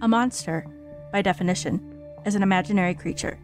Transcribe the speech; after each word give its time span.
A 0.00 0.06
monster, 0.06 0.64
by 1.10 1.22
definition, 1.22 1.80
is 2.24 2.36
an 2.36 2.42
imaginary 2.42 2.94
creature. 2.94 3.36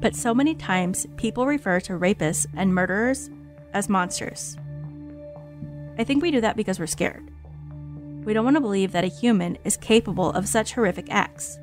But 0.00 0.16
so 0.16 0.34
many 0.34 0.56
times 0.56 1.06
people 1.16 1.46
refer 1.46 1.78
to 1.80 1.92
rapists 1.92 2.46
and 2.56 2.74
murderers 2.74 3.30
as 3.72 3.88
monsters. 3.88 4.56
I 5.96 6.04
think 6.04 6.22
we 6.22 6.32
do 6.32 6.40
that 6.40 6.56
because 6.56 6.80
we're 6.80 6.86
scared. 6.86 7.30
We 8.24 8.32
don't 8.32 8.44
want 8.44 8.56
to 8.56 8.60
believe 8.60 8.90
that 8.92 9.04
a 9.04 9.08
human 9.08 9.58
is 9.64 9.76
capable 9.76 10.32
of 10.32 10.48
such 10.48 10.72
horrific 10.72 11.06
acts. 11.08 11.58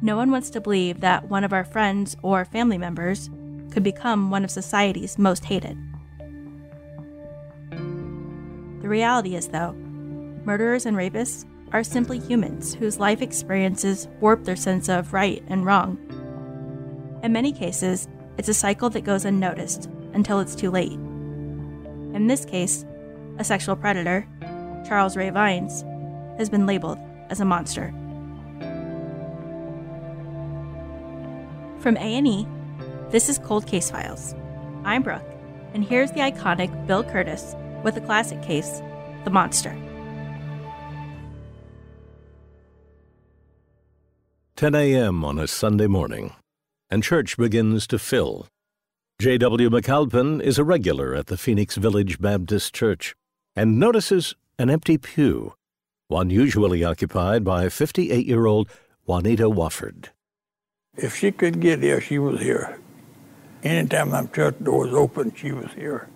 No 0.00 0.16
one 0.16 0.30
wants 0.30 0.48
to 0.50 0.60
believe 0.60 1.00
that 1.00 1.28
one 1.28 1.44
of 1.44 1.52
our 1.52 1.64
friends 1.64 2.16
or 2.22 2.44
family 2.46 2.78
members 2.78 3.28
could 3.70 3.82
become 3.82 4.30
one 4.30 4.44
of 4.44 4.50
society's 4.50 5.18
most 5.18 5.44
hated. 5.44 5.76
The 8.80 8.88
reality 8.88 9.36
is, 9.36 9.48
though, 9.48 9.72
murderers 10.44 10.86
and 10.86 10.96
rapists 10.96 11.44
are 11.72 11.84
simply 11.84 12.18
humans 12.18 12.74
whose 12.74 13.00
life 13.00 13.22
experiences 13.22 14.08
warp 14.20 14.44
their 14.44 14.56
sense 14.56 14.88
of 14.88 15.12
right 15.12 15.42
and 15.48 15.64
wrong. 15.64 15.98
In 17.22 17.32
many 17.32 17.52
cases, 17.52 18.08
it's 18.38 18.48
a 18.48 18.54
cycle 18.54 18.90
that 18.90 19.04
goes 19.04 19.24
unnoticed 19.24 19.90
until 20.12 20.40
it's 20.40 20.54
too 20.54 20.70
late. 20.70 20.92
In 20.92 22.26
this 22.26 22.44
case, 22.44 22.84
a 23.38 23.44
sexual 23.44 23.76
predator, 23.76 24.26
Charles 24.86 25.16
Ray 25.16 25.30
Vines, 25.30 25.84
has 26.38 26.48
been 26.48 26.66
labeled 26.66 26.98
as 27.28 27.40
a 27.40 27.44
monster. 27.44 27.92
From 31.80 31.96
A&E, 31.96 32.46
this 33.10 33.28
is 33.28 33.38
Cold 33.38 33.66
Case 33.66 33.90
Files. 33.90 34.34
I'm 34.84 35.02
Brooke, 35.02 35.22
and 35.74 35.84
here's 35.84 36.10
the 36.12 36.20
iconic 36.20 36.86
Bill 36.86 37.04
Kurtis 37.04 37.54
with 37.82 37.94
the 37.94 38.00
classic 38.00 38.42
case, 38.42 38.80
The 39.24 39.30
Monster. 39.30 39.76
10 44.56 44.74
a.m. 44.74 45.22
on 45.22 45.38
a 45.38 45.46
Sunday 45.46 45.86
morning, 45.86 46.32
and 46.88 47.02
church 47.02 47.36
begins 47.36 47.86
to 47.86 47.98
fill. 47.98 48.48
J.W. 49.20 49.68
McAlpin 49.68 50.40
is 50.40 50.58
a 50.58 50.64
regular 50.64 51.14
at 51.14 51.26
the 51.26 51.36
Phoenix 51.36 51.76
Village 51.76 52.18
Baptist 52.18 52.74
Church 52.74 53.14
and 53.54 53.78
notices 53.78 54.34
an 54.58 54.70
empty 54.70 54.96
pew, 54.96 55.52
one 56.08 56.30
usually 56.30 56.82
occupied 56.82 57.44
by 57.44 57.68
58 57.68 58.24
year 58.24 58.46
old 58.46 58.70
Juanita 59.04 59.50
Wofford. 59.50 60.06
If 60.96 61.14
she 61.14 61.32
could 61.32 61.60
get 61.60 61.82
here, 61.82 62.00
she 62.00 62.18
was 62.18 62.40
here. 62.40 62.80
Anytime 63.62 64.08
them 64.08 64.30
church 64.34 64.56
doors 64.62 64.94
open, 64.94 65.34
she 65.34 65.52
was 65.52 65.70
here. 65.74 66.08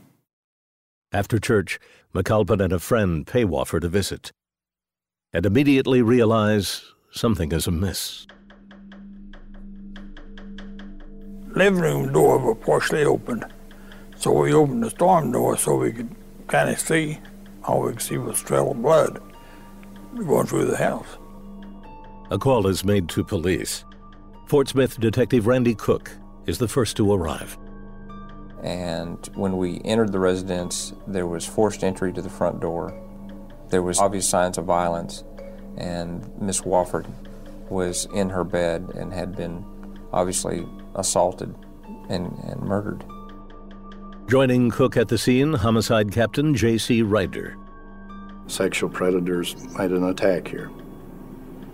After 1.13 1.39
church, 1.39 1.79
McAlpin 2.15 2.65
and 2.65 2.73
a 2.73 2.79
friend 2.79 3.27
pay 3.27 3.45
Wofford 3.45 3.85
a 3.85 3.91
visit 3.91 4.33
and 5.31 5.45
immediately 5.45 6.01
realize 6.01 6.87
something 7.11 7.53
is 7.53 7.66
amiss. 7.66 8.27
Living 11.54 11.81
room 11.81 12.12
door 12.12 12.38
was 12.38 12.56
partially 12.65 13.04
open, 13.04 13.44
so 14.16 14.32
we 14.32 14.54
opened 14.54 14.84
the 14.84 14.91
storm 14.91 15.32
door 15.32 15.56
so 15.56 15.76
we 15.76 15.93
could 15.93 16.15
kind 16.47 16.70
of 16.70 16.78
see. 16.78 17.19
All 17.65 17.82
we 17.82 17.93
could 17.93 18.03
see 18.03 18.19
was 18.19 18.41
trail 18.41 18.70
of 18.70 18.81
blood 18.81 19.20
going 20.16 20.47
through 20.47 20.66
the 20.66 20.76
house. 20.76 21.19
A 22.31 22.38
call 22.38 22.66
is 22.66 22.84
made 22.84 23.09
to 23.10 23.25
police. 23.25 23.84
Fort 24.47 24.69
Smith 24.69 24.99
Detective 25.00 25.47
Randy 25.47 25.75
Cook 25.75 26.10
is 26.47 26.59
the 26.59 26.69
first 26.69 26.97
to 26.97 27.12
arrive. 27.12 27.59
And 28.62 29.19
when 29.34 29.56
we 29.56 29.81
entered 29.84 30.12
the 30.12 30.19
residence, 30.19 30.93
there 31.06 31.26
was 31.26 31.47
forced 31.47 31.82
entry 31.82 32.12
to 32.12 32.22
the 32.22 32.28
front 32.28 32.60
door. 32.60 32.94
There 33.69 33.82
was 33.82 33.99
obvious 33.99 34.28
signs 34.28 34.59
of 34.59 34.65
violence, 34.65 35.25
and 35.81 36.31
Miss 36.41 36.61
Wofford 36.61 37.07
was 37.71 38.07
in 38.15 38.29
her 38.29 38.45
bed 38.45 38.91
and 38.95 39.13
had 39.13 39.37
been 39.37 39.65
obviously 40.13 40.67
assaulted 40.95 41.55
and, 42.09 42.37
and 42.45 42.61
murdered. 42.61 43.05
Joining 44.29 44.71
Cook 44.71 44.97
at 44.97 45.09
the 45.09 45.19
scene, 45.19 45.55
homicide 45.55 46.13
captain 46.13 46.55
J.C. 46.55 47.03
Ryder. 47.03 47.57
Sexual 48.47 48.91
predators 48.91 49.57
made 49.77 49.93
an 49.93 50.05
attack 50.05 50.49
here. 50.49 50.71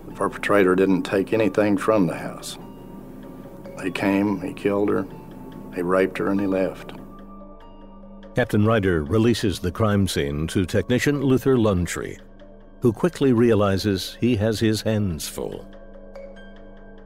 The 0.07 0.13
perpetrator 0.13 0.75
didn't 0.75 1.03
take 1.03 1.33
anything 1.33 1.77
from 1.77 2.07
the 2.07 2.15
house. 2.15 2.57
They 3.77 3.91
came, 3.91 4.41
he 4.41 4.53
killed 4.53 4.89
her, 4.89 5.05
he 5.75 5.81
raped 5.81 6.17
her, 6.17 6.29
and 6.29 6.39
he 6.39 6.47
left. 6.47 6.93
Captain 8.35 8.65
Ryder 8.65 9.03
releases 9.03 9.59
the 9.59 9.71
crime 9.71 10.07
scene 10.07 10.47
to 10.47 10.65
technician 10.65 11.21
Luther 11.21 11.57
Lonetree, 11.57 12.19
who 12.81 12.93
quickly 12.93 13.33
realizes 13.33 14.17
he 14.19 14.35
has 14.37 14.59
his 14.59 14.81
hands 14.81 15.27
full. 15.27 15.67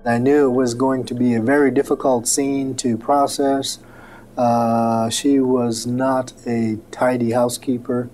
I 0.06 0.18
knew 0.18 0.48
it 0.48 0.54
was 0.54 0.74
going 0.74 1.06
to 1.06 1.14
be 1.14 1.36
a 1.36 1.42
very 1.42 1.72
difficult 1.72 2.28
scene 2.28 2.76
to 2.76 2.98
process. 2.98 3.80
Uh, 4.38 5.09
she 5.09 5.40
was 5.40 5.86
not 5.86 6.34
a 6.48 6.80
tidy 6.90 7.32
housekeeper. 7.32 8.09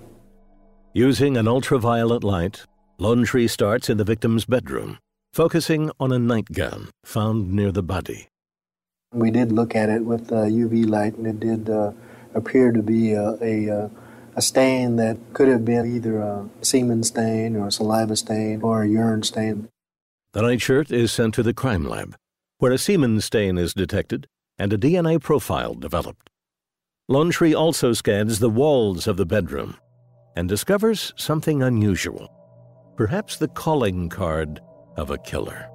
Using 0.92 1.36
an 1.36 1.48
ultraviolet 1.48 2.24
light, 2.24 2.64
Lonetree 3.00 3.48
starts 3.48 3.88
in 3.88 3.96
the 3.96 4.04
victim's 4.04 4.44
bedroom, 4.44 4.98
focusing 5.32 5.90
on 6.00 6.12
a 6.12 6.18
nightgown 6.18 6.88
found 7.04 7.52
near 7.52 7.72
the 7.72 7.82
body. 7.82 8.28
We 9.14 9.30
did 9.30 9.52
look 9.52 9.74
at 9.74 9.88
it 9.88 10.04
with 10.04 10.30
uh, 10.30 10.44
UV 10.44 10.88
light, 10.88 11.16
and 11.16 11.26
it 11.26 11.40
did 11.40 11.70
uh, 11.70 11.92
appear 12.34 12.72
to 12.72 12.82
be 12.82 13.12
a, 13.12 13.38
a, 13.40 13.90
a, 14.38 14.42
stain 14.42 14.96
that 14.96 15.18
could 15.32 15.48
have 15.48 15.64
been 15.64 15.94
either 15.94 16.20
a 16.20 16.48
semen 16.62 17.02
stain 17.02 17.56
or 17.56 17.66
a 17.66 17.72
saliva 17.72 18.16
stain 18.16 18.62
or 18.62 18.82
a 18.82 18.88
urine 18.88 19.22
stain. 19.22 19.68
The 20.32 20.42
nightshirt 20.42 20.90
is 20.90 21.12
sent 21.12 21.34
to 21.34 21.42
the 21.42 21.54
crime 21.54 21.84
lab, 21.84 22.16
where 22.58 22.72
a 22.72 22.78
semen 22.78 23.20
stain 23.20 23.58
is 23.58 23.74
detected 23.74 24.26
and 24.58 24.72
a 24.72 24.78
DNA 24.78 25.20
profile 25.20 25.74
developed. 25.74 26.30
Lonetree 27.10 27.54
also 27.54 27.92
scans 27.92 28.38
the 28.38 28.50
walls 28.50 29.06
of 29.06 29.16
the 29.16 29.24
bedroom 29.24 29.76
and 30.36 30.48
discovers 30.48 31.12
something 31.16 31.62
unusual. 31.62 32.28
Perhaps 32.96 33.36
the 33.36 33.48
calling 33.48 34.08
card 34.08 34.60
of 34.96 35.10
a 35.10 35.18
killer. 35.18 35.68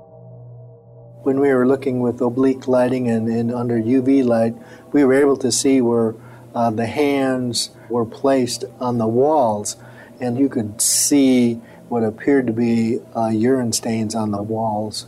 When 1.24 1.40
we 1.40 1.53
were 1.53 1.66
looking 1.66 2.01
with 2.01 2.22
oblique 2.22 2.68
lighting 2.68 3.09
and, 3.09 3.28
and 3.30 3.51
under 3.53 3.81
UV 3.81 4.25
light, 4.25 4.56
we 4.91 5.03
were 5.06 5.13
able 5.13 5.38
to 5.38 5.51
see 5.51 5.81
where 5.81 6.16
uh, 6.55 6.69
the 6.69 6.85
hands 6.85 7.71
were 7.89 8.05
placed 8.05 8.65
on 8.79 8.97
the 8.97 9.07
walls, 9.07 9.75
and 10.19 10.37
you 10.37 10.49
could 10.49 10.81
see 10.81 11.55
what 11.89 12.03
appeared 12.03 12.47
to 12.47 12.53
be 12.53 12.99
uh, 13.15 13.27
urine 13.27 13.73
stains 13.73 14.15
on 14.15 14.31
the 14.31 14.41
walls. 14.41 15.07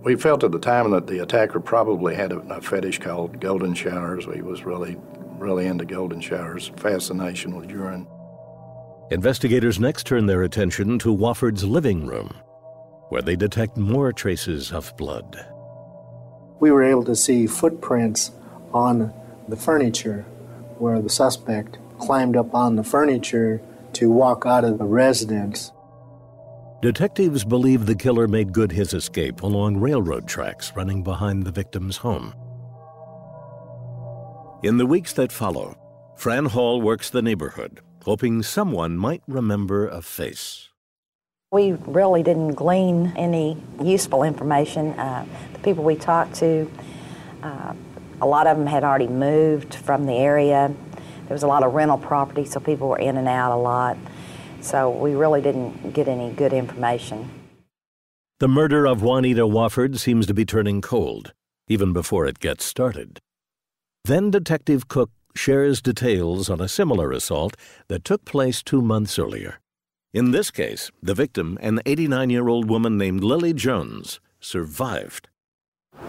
We 0.00 0.16
felt 0.16 0.44
at 0.44 0.52
the 0.52 0.58
time 0.58 0.90
that 0.90 1.06
the 1.06 1.20
attacker 1.20 1.60
probably 1.60 2.14
had 2.14 2.32
a, 2.32 2.38
a 2.50 2.60
fetish 2.60 2.98
called 2.98 3.40
golden 3.40 3.74
showers. 3.74 4.26
He 4.26 4.42
was 4.42 4.64
really, 4.64 4.96
really 5.38 5.66
into 5.66 5.84
golden 5.84 6.20
showers, 6.20 6.70
fascination 6.76 7.56
with 7.56 7.70
urine. 7.70 8.06
Investigators 9.10 9.78
next 9.78 10.06
turn 10.06 10.26
their 10.26 10.42
attention 10.42 10.98
to 10.98 11.14
Wofford's 11.14 11.64
living 11.64 12.06
room, 12.06 12.34
where 13.08 13.22
they 13.22 13.36
detect 13.36 13.76
more 13.76 14.12
traces 14.12 14.72
of 14.72 14.94
blood. 14.96 15.46
We 16.60 16.70
were 16.70 16.82
able 16.82 17.04
to 17.04 17.16
see 17.16 17.46
footprints 17.46 18.30
on 18.72 19.12
the 19.48 19.56
furniture 19.56 20.24
where 20.84 21.00
the 21.00 21.08
suspect 21.08 21.78
climbed 21.98 22.36
up 22.36 22.54
on 22.54 22.76
the 22.76 22.84
furniture 22.84 23.58
to 23.94 24.10
walk 24.10 24.44
out 24.44 24.64
of 24.64 24.76
the 24.76 24.84
residence. 24.84 25.72
Detectives 26.82 27.42
believe 27.42 27.86
the 27.86 27.94
killer 27.94 28.28
made 28.28 28.52
good 28.52 28.70
his 28.70 28.92
escape 28.92 29.42
along 29.42 29.78
railroad 29.78 30.28
tracks 30.28 30.72
running 30.76 31.02
behind 31.02 31.44
the 31.44 31.50
victim's 31.50 31.96
home. 31.96 32.34
In 34.62 34.76
the 34.76 34.84
weeks 34.84 35.14
that 35.14 35.32
follow, 35.32 35.74
Fran 36.16 36.44
Hall 36.44 36.82
works 36.82 37.08
the 37.08 37.22
neighborhood, 37.22 37.80
hoping 38.02 38.42
someone 38.42 38.98
might 38.98 39.22
remember 39.26 39.88
a 39.88 40.02
face. 40.02 40.68
We 41.50 41.72
really 41.86 42.22
didn't 42.22 42.56
glean 42.56 43.14
any 43.16 43.56
useful 43.82 44.22
information. 44.22 44.88
Uh, 44.98 45.24
the 45.54 45.60
people 45.60 45.82
we 45.82 45.96
talked 45.96 46.34
to, 46.36 46.70
uh, 47.42 47.72
a 48.20 48.26
lot 48.26 48.46
of 48.46 48.56
them 48.56 48.66
had 48.66 48.84
already 48.84 49.08
moved 49.08 49.74
from 49.74 50.06
the 50.06 50.14
area. 50.14 50.74
there 51.26 51.34
was 51.34 51.42
a 51.42 51.46
lot 51.46 51.62
of 51.62 51.74
rental 51.74 51.98
property, 51.98 52.44
so 52.44 52.60
people 52.60 52.88
were 52.88 52.98
in 52.98 53.16
and 53.16 53.28
out 53.28 53.52
a 53.52 53.56
lot. 53.56 53.96
So 54.60 54.90
we 54.90 55.14
really 55.14 55.42
didn't 55.42 55.92
get 55.92 56.08
any 56.08 56.32
good 56.32 56.52
information. 56.52 57.30
The 58.40 58.48
murder 58.48 58.86
of 58.86 59.02
Juanita 59.02 59.42
Wofford 59.42 59.98
seems 59.98 60.26
to 60.26 60.34
be 60.34 60.44
turning 60.44 60.80
cold, 60.80 61.32
even 61.68 61.92
before 61.92 62.26
it 62.26 62.40
gets 62.40 62.64
started. 62.64 63.20
Then 64.04 64.30
Detective 64.30 64.88
Cook 64.88 65.10
shares 65.36 65.80
details 65.80 66.50
on 66.50 66.60
a 66.60 66.68
similar 66.68 67.12
assault 67.12 67.56
that 67.88 68.04
took 68.04 68.24
place 68.24 68.62
two 68.62 68.82
months 68.82 69.18
earlier. 69.18 69.60
In 70.12 70.30
this 70.30 70.50
case, 70.50 70.90
the 71.02 71.14
victim, 71.14 71.58
an 71.60 71.80
89 71.86 72.30
year 72.30 72.48
old 72.48 72.70
woman 72.70 72.96
named 72.96 73.24
Lily 73.24 73.52
Jones, 73.52 74.20
survived. 74.40 75.28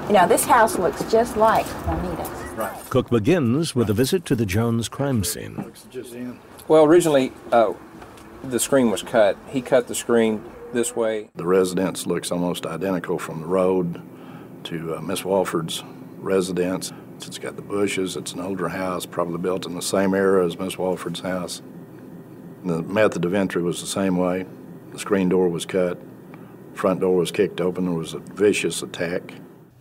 You 0.08 0.14
know, 0.14 0.28
this 0.28 0.46
house 0.46 0.78
looks 0.78 1.04
just 1.12 1.36
like 1.36 1.66
Juanita's. 1.66 2.30
Right. 2.56 2.90
Cook 2.90 3.10
begins 3.10 3.76
with 3.76 3.90
a 3.90 3.94
visit 3.94 4.24
to 4.26 4.36
the 4.36 4.46
Jones 4.46 4.88
crime 4.88 5.24
scene. 5.24 5.72
Well, 6.68 6.86
originally, 6.86 7.34
uh, 7.52 7.74
the 8.44 8.60
screen 8.60 8.92
was 8.92 9.02
cut. 9.04 9.38
He 9.50 9.62
cut 9.62 9.88
the 9.88 9.96
screen 9.96 10.44
this 10.74 10.96
way. 10.96 11.30
The 11.36 11.46
residence 11.46 12.06
looks 12.06 12.32
almost 12.32 12.66
identical 12.66 13.20
from 13.20 13.42
the 13.42 13.48
road 13.48 14.02
to 14.66 14.96
uh, 14.96 15.02
Miss 15.02 15.24
Wofford's 15.24 15.84
residence. 16.20 16.94
It's 17.18 17.38
got 17.38 17.56
the 17.56 17.62
bushes. 17.62 18.16
It's 18.16 18.34
an 18.34 18.42
older 18.42 18.70
house, 18.70 19.06
probably 19.06 19.40
built 19.40 19.66
in 19.66 19.74
the 19.74 19.82
same 19.82 20.14
era 20.14 20.46
as 20.46 20.60
Miss 20.60 20.76
Wofford's 20.76 21.22
house. 21.22 21.62
The 22.64 22.82
method 22.84 23.26
of 23.26 23.34
entry 23.34 23.64
was 23.64 23.82
the 23.82 23.88
same 23.88 24.18
way. 24.18 24.46
The 24.92 25.00
screen 25.00 25.30
door 25.30 25.50
was 25.50 25.66
cut. 25.66 26.00
Front 26.74 27.00
door 27.00 27.16
was 27.16 27.32
kicked 27.32 27.60
open. 27.60 27.86
There 27.86 27.94
was 27.94 28.14
a 28.14 28.20
vicious 28.20 28.82
attack. 28.82 29.34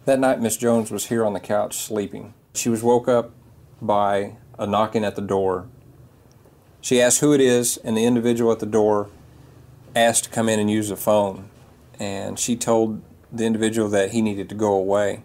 That 0.05 0.21
night, 0.21 0.39
Miss 0.39 0.59
Jones 0.59 0.91
was 0.91 1.07
here 1.07 1.25
on 1.25 1.33
the 1.33 1.41
couch 1.41 1.79
sleeping. 1.79 2.35
She 2.55 2.69
was 2.69 2.83
woke 2.83 3.09
up 3.09 3.31
by 3.81 4.37
a 4.59 4.67
knocking 4.67 5.03
at 5.03 5.17
the 5.17 5.23
door. 5.23 5.67
She 6.83 7.01
asked 7.01 7.21
who 7.21 7.33
it 7.33 7.41
is, 7.41 7.79
and 7.79 7.97
the 7.97 8.05
individual 8.05 8.53
at 8.53 8.59
the 8.59 8.67
door 8.67 9.09
asked 9.97 10.25
to 10.25 10.31
come 10.31 10.51
in 10.51 10.61
and 10.61 10.71
use 10.71 10.91
the 10.91 10.97
phone. 10.97 11.49
And 11.99 12.39
she 12.39 12.55
told 12.55 13.01
the 13.33 13.47
individual 13.47 13.89
that 13.89 14.11
he 14.11 14.21
needed 14.21 14.51
to 14.51 14.55
go 14.55 14.75
away. 14.75 15.23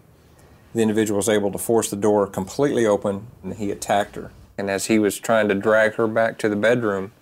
The 0.74 0.80
individual 0.80 1.18
was 1.18 1.28
able 1.28 1.52
to 1.52 1.58
force 1.58 1.90
the 1.90 1.96
door 1.96 2.26
completely 2.26 2.86
open, 2.86 3.26
and 3.42 3.52
he 3.54 3.70
attacked 3.70 4.16
her. 4.16 4.32
And 4.56 4.70
as 4.70 4.86
he 4.86 4.98
was 4.98 5.18
trying 5.18 5.48
to 5.48 5.54
drag 5.54 5.96
her 5.96 6.06
back 6.06 6.38
to 6.38 6.48
the 6.48 6.56
bedroom, 6.56 7.12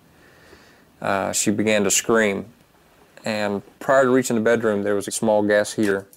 uh, 1.01 1.33
she 1.33 1.51
began 1.51 1.83
to 1.83 1.91
scream. 1.91 2.45
And 3.25 3.63
prior 3.79 4.05
to 4.05 4.11
reaching 4.11 4.37
the 4.37 4.41
bedroom, 4.41 4.83
there 4.83 4.95
was 4.95 5.09
a 5.09 5.11
small 5.11 5.43
gas 5.43 5.73
heater, 5.73 6.07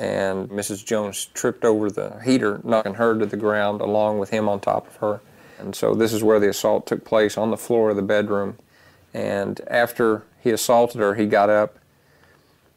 and 0.00 0.48
Mrs. 0.48 0.82
Jones 0.82 1.26
tripped 1.34 1.62
over 1.62 1.90
the 1.90 2.22
heater, 2.24 2.62
knocking 2.64 2.94
her 2.94 3.18
to 3.18 3.26
the 3.26 3.36
ground 3.36 3.82
along 3.82 4.18
with 4.18 4.30
him 4.30 4.48
on 4.48 4.58
top 4.58 4.86
of 4.86 4.96
her. 4.96 5.20
And 5.58 5.76
so 5.76 5.94
this 5.94 6.14
is 6.14 6.24
where 6.24 6.40
the 6.40 6.48
assault 6.48 6.86
took 6.86 7.04
place 7.04 7.36
on 7.36 7.50
the 7.50 7.58
floor 7.58 7.90
of 7.90 7.96
the 7.96 8.02
bedroom. 8.02 8.56
And 9.12 9.60
after 9.66 10.24
he 10.40 10.50
assaulted 10.50 11.02
her, 11.02 11.16
he 11.16 11.26
got 11.26 11.50
up 11.50 11.78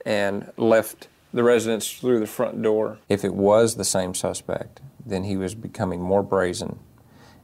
and 0.06 0.52
left 0.58 1.08
the 1.34 1.44
residence 1.44 1.94
through 1.94 2.20
the 2.20 2.28
front 2.28 2.62
door. 2.62 3.00
If 3.08 3.24
it 3.24 3.34
was 3.34 3.76
the 3.76 3.86
same 3.86 4.14
suspect, 4.14 4.82
then 5.06 5.24
he 5.24 5.38
was 5.38 5.56
becoming 5.56 6.02
more 6.02 6.24
brazen 6.24 6.80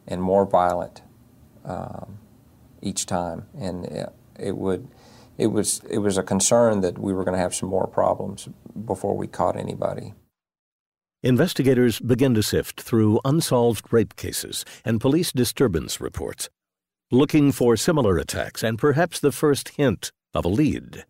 and 0.06 0.22
more 0.22 0.46
violent 0.46 1.02
um, 1.64 2.18
each 2.82 3.06
time, 3.06 3.46
and 3.58 3.86
it, 3.86 4.10
it 4.38 4.58
would. 4.58 4.90
It 5.38 5.48
was 5.48 5.82
it 5.90 6.00
was 6.00 6.18
a 6.18 6.24
concern 6.24 6.82
that 6.82 6.98
we 6.98 7.14
were 7.14 7.24
going 7.24 7.36
to 7.36 7.42
have 7.42 7.56
some 7.56 7.70
more 7.70 7.88
problems 7.88 8.50
before 8.86 9.16
we 9.16 9.28
caught 9.28 9.56
anybody. 9.56 10.14
Investigators 11.22 12.00
begin 12.00 12.34
to 12.34 12.42
sift 12.42 12.82
through 12.82 13.20
unsolved 13.26 13.92
rape 13.92 14.16
cases 14.16 14.64
and 14.86 15.02
police 15.02 15.32
disturbance 15.34 16.00
reports, 16.00 16.50
looking 17.12 17.52
for 17.52 17.76
similar 17.76 18.18
attacks 18.18 18.64
and 18.64 18.80
perhaps 18.80 19.20
the 19.20 19.32
first 19.32 19.70
hint 19.70 20.12
of 20.34 20.46
a 20.46 20.50
lead. 20.50 21.04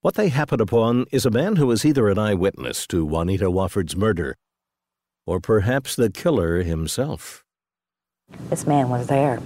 What 0.00 0.14
they 0.14 0.28
happen 0.28 0.60
upon 0.60 1.06
is 1.12 1.26
a 1.26 1.30
man 1.30 1.56
who 1.56 1.70
is 1.70 1.84
either 1.84 2.08
an 2.08 2.18
eyewitness 2.18 2.86
to 2.88 3.04
Juanita 3.04 3.50
Wofford's 3.50 3.96
murder 3.96 4.34
or 5.26 5.40
perhaps 5.40 5.96
the 5.96 6.10
killer 6.10 6.62
himself. 6.62 7.44
This 8.50 8.66
man 8.66 8.88
was 8.88 9.06
there. 9.06 9.40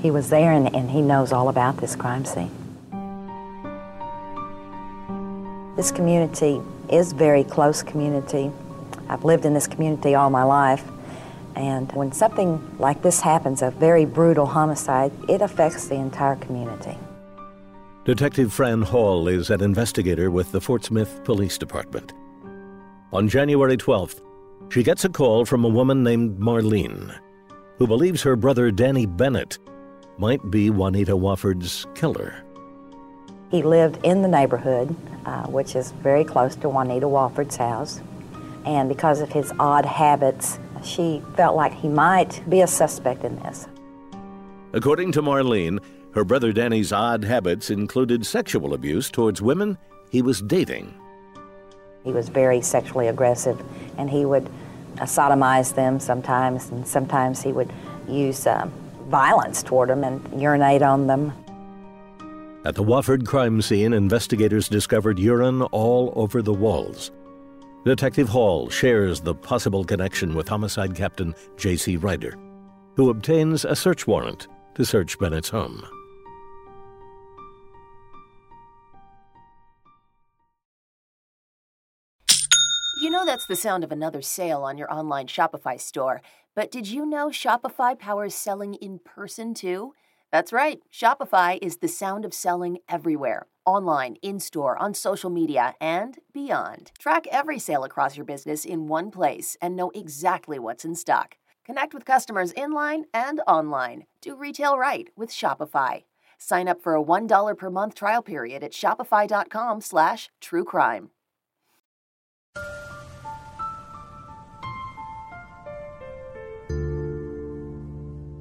He 0.00 0.10
was 0.10 0.30
there 0.30 0.52
and, 0.52 0.74
and 0.74 0.90
he 0.90 1.00
knows 1.00 1.32
all 1.32 1.48
about 1.48 1.78
this 1.78 1.96
crime 1.96 2.24
scene. 2.24 2.63
This 5.76 5.90
community 5.90 6.62
is 6.88 7.12
very 7.12 7.42
close 7.42 7.82
community. 7.82 8.52
I've 9.08 9.24
lived 9.24 9.44
in 9.44 9.54
this 9.54 9.66
community 9.66 10.14
all 10.14 10.30
my 10.30 10.44
life. 10.44 10.84
And 11.56 11.90
when 11.92 12.12
something 12.12 12.60
like 12.78 13.02
this 13.02 13.20
happens, 13.20 13.60
a 13.60 13.72
very 13.72 14.04
brutal 14.04 14.46
homicide, 14.46 15.10
it 15.28 15.42
affects 15.42 15.88
the 15.88 15.96
entire 15.96 16.36
community. 16.36 16.96
Detective 18.04 18.52
Fran 18.52 18.82
Hall 18.82 19.26
is 19.26 19.50
an 19.50 19.62
investigator 19.62 20.30
with 20.30 20.52
the 20.52 20.60
Fort 20.60 20.84
Smith 20.84 21.20
Police 21.24 21.58
Department. 21.58 22.12
On 23.12 23.28
January 23.28 23.76
12th, 23.76 24.20
she 24.70 24.84
gets 24.84 25.04
a 25.04 25.08
call 25.08 25.44
from 25.44 25.64
a 25.64 25.68
woman 25.68 26.04
named 26.04 26.38
Marlene, 26.38 27.16
who 27.78 27.86
believes 27.88 28.22
her 28.22 28.36
brother 28.36 28.70
Danny 28.70 29.06
Bennett 29.06 29.58
might 30.18 30.50
be 30.50 30.70
Juanita 30.70 31.16
Wofford's 31.16 31.86
killer. 31.94 32.43
He 33.54 33.62
lived 33.62 34.04
in 34.04 34.22
the 34.22 34.26
neighborhood, 34.26 34.96
uh, 35.26 35.44
which 35.44 35.76
is 35.76 35.92
very 35.92 36.24
close 36.24 36.56
to 36.56 36.68
Juanita 36.68 37.06
Wofford's 37.06 37.54
house. 37.54 38.00
And 38.66 38.88
because 38.88 39.20
of 39.20 39.30
his 39.30 39.52
odd 39.60 39.84
habits, 39.84 40.58
she 40.82 41.22
felt 41.36 41.54
like 41.54 41.72
he 41.72 41.86
might 41.86 42.42
be 42.50 42.62
a 42.62 42.66
suspect 42.66 43.22
in 43.22 43.38
this. 43.44 43.68
According 44.72 45.12
to 45.12 45.22
Marlene, 45.22 45.78
her 46.14 46.24
brother 46.24 46.52
Danny's 46.52 46.92
odd 46.92 47.22
habits 47.22 47.70
included 47.70 48.26
sexual 48.26 48.74
abuse 48.74 49.08
towards 49.08 49.40
women 49.40 49.78
he 50.10 50.20
was 50.20 50.42
dating. 50.42 50.92
He 52.02 52.10
was 52.10 52.28
very 52.30 52.60
sexually 52.60 53.06
aggressive, 53.06 53.62
and 53.98 54.10
he 54.10 54.24
would 54.24 54.48
uh, 54.98 55.04
sodomize 55.04 55.72
them 55.76 56.00
sometimes, 56.00 56.70
and 56.70 56.84
sometimes 56.84 57.40
he 57.40 57.52
would 57.52 57.72
use 58.08 58.48
uh, 58.48 58.68
violence 59.06 59.62
toward 59.62 59.90
them 59.90 60.02
and 60.02 60.42
urinate 60.42 60.82
on 60.82 61.06
them. 61.06 61.32
At 62.66 62.74
the 62.74 62.82
Wofford 62.82 63.26
crime 63.26 63.60
scene, 63.60 63.92
investigators 63.92 64.70
discovered 64.70 65.18
urine 65.18 65.60
all 65.64 66.14
over 66.16 66.40
the 66.40 66.54
walls. 66.54 67.12
Detective 67.84 68.26
Hall 68.26 68.70
shares 68.70 69.20
the 69.20 69.34
possible 69.34 69.84
connection 69.84 70.34
with 70.34 70.48
homicide 70.48 70.94
captain 70.94 71.34
J.C. 71.58 71.98
Ryder, 71.98 72.38
who 72.96 73.10
obtains 73.10 73.66
a 73.66 73.76
search 73.76 74.06
warrant 74.06 74.48
to 74.76 74.84
search 74.86 75.18
Bennett's 75.18 75.50
home. 75.50 75.84
You 83.02 83.10
know 83.10 83.26
that's 83.26 83.46
the 83.46 83.56
sound 83.56 83.84
of 83.84 83.92
another 83.92 84.22
sale 84.22 84.62
on 84.62 84.78
your 84.78 84.90
online 84.90 85.26
Shopify 85.26 85.78
store. 85.78 86.22
But 86.54 86.70
did 86.70 86.88
you 86.88 87.04
know 87.04 87.28
Shopify 87.28 87.98
powers 87.98 88.34
selling 88.34 88.72
in 88.74 89.00
person 89.00 89.52
too? 89.52 89.92
That's 90.34 90.52
right. 90.52 90.80
Shopify 90.92 91.60
is 91.62 91.76
the 91.76 91.86
sound 91.86 92.24
of 92.24 92.34
selling 92.34 92.78
everywhere 92.88 93.46
online, 93.64 94.16
in 94.20 94.40
store, 94.40 94.76
on 94.76 94.92
social 94.92 95.30
media, 95.30 95.74
and 95.80 96.18
beyond. 96.32 96.90
Track 96.98 97.28
every 97.30 97.60
sale 97.60 97.84
across 97.84 98.16
your 98.16 98.26
business 98.26 98.64
in 98.64 98.88
one 98.88 99.12
place 99.12 99.56
and 99.62 99.76
know 99.76 99.92
exactly 99.94 100.58
what's 100.58 100.84
in 100.84 100.96
stock. 100.96 101.36
Connect 101.64 101.94
with 101.94 102.04
customers 102.04 102.50
in 102.50 102.72
line 102.72 103.04
and 103.14 103.42
online. 103.46 104.06
Do 104.20 104.34
retail 104.34 104.76
right 104.76 105.08
with 105.14 105.30
Shopify. 105.30 106.02
Sign 106.36 106.66
up 106.66 106.82
for 106.82 106.96
a 106.96 107.02
$1 107.02 107.56
per 107.56 107.70
month 107.70 107.94
trial 107.94 108.20
period 108.20 108.64
at 108.64 108.72
shopify.com 108.72 109.80
slash 109.80 110.30
truecrime. 110.42 111.10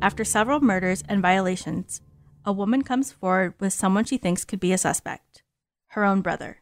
After 0.04 0.26
several 0.26 0.60
murders 0.60 1.02
and 1.08 1.22
violations, 1.22 2.02
a 2.44 2.52
woman 2.52 2.82
comes 2.82 3.14
forward 3.14 3.54
with 3.62 3.72
someone 3.72 4.04
she 4.04 4.18
thinks 4.18 4.44
could 4.44 4.60
be 4.60 4.74
a 4.74 4.78
suspect 4.78 5.44
her 5.92 6.04
own 6.04 6.20
brother. 6.20 6.58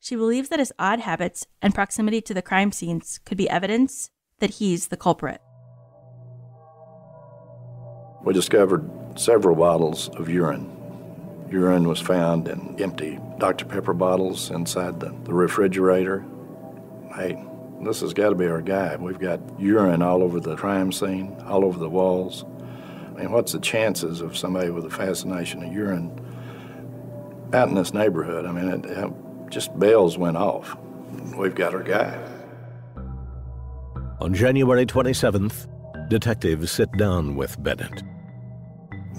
She 0.00 0.16
believes 0.16 0.48
that 0.48 0.58
his 0.58 0.72
odd 0.76 0.98
habits 0.98 1.46
and 1.62 1.76
proximity 1.76 2.20
to 2.22 2.34
the 2.34 2.42
crime 2.42 2.72
scenes 2.72 3.20
could 3.24 3.38
be 3.38 3.48
evidence 3.48 4.10
that 4.40 4.54
he's 4.54 4.88
the 4.88 4.96
culprit. 4.96 5.40
We 8.24 8.34
discovered 8.34 8.90
several 9.14 9.54
bottles 9.54 10.08
of 10.16 10.28
urine. 10.28 10.68
Urine 11.48 11.86
was 11.86 12.00
found 12.00 12.48
in 12.48 12.74
empty 12.80 13.20
Dr. 13.38 13.66
Pepper 13.66 13.94
bottles 13.94 14.50
inside 14.50 14.98
the, 14.98 15.14
the 15.22 15.34
refrigerator. 15.34 16.24
Hey, 17.14 17.40
this 17.82 18.00
has 18.00 18.12
got 18.12 18.30
to 18.30 18.34
be 18.34 18.46
our 18.46 18.62
guy. 18.62 18.96
We've 18.96 19.20
got 19.20 19.40
urine 19.60 20.02
all 20.02 20.24
over 20.24 20.40
the 20.40 20.56
crime 20.56 20.90
scene, 20.90 21.36
all 21.46 21.64
over 21.64 21.78
the 21.78 21.88
walls. 21.88 22.44
I 23.16 23.20
mean, 23.20 23.32
what's 23.32 23.52
the 23.52 23.60
chances 23.60 24.20
of 24.20 24.36
somebody 24.36 24.68
with 24.68 24.84
a 24.84 24.90
fascination 24.90 25.64
of 25.64 25.72
urine 25.72 26.20
out 27.54 27.68
in 27.68 27.74
this 27.74 27.94
neighborhood? 27.94 28.44
I 28.44 28.52
mean, 28.52 28.68
it, 28.68 28.84
it 28.84 29.10
just 29.48 29.76
bells 29.78 30.18
went 30.18 30.36
off. 30.36 30.76
We've 31.34 31.54
got 31.54 31.72
our 31.72 31.82
guy. 31.82 32.22
On 34.20 34.34
January 34.34 34.84
27th, 34.84 35.66
Detectives 36.08 36.70
sit 36.70 36.92
down 36.92 37.36
with 37.36 37.60
Bennett. 37.62 38.02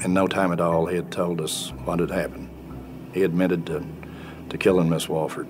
In 0.05 0.13
no 0.13 0.27
time 0.27 0.51
at 0.51 0.61
all, 0.61 0.85
he 0.85 0.95
had 0.95 1.11
told 1.11 1.41
us 1.41 1.73
what 1.83 1.99
had 1.99 2.11
happened. 2.11 2.49
He 3.13 3.23
admitted 3.23 3.65
to, 3.65 3.83
to 4.49 4.57
killing 4.59 4.89
Miss 4.89 5.07
Wofford. 5.07 5.47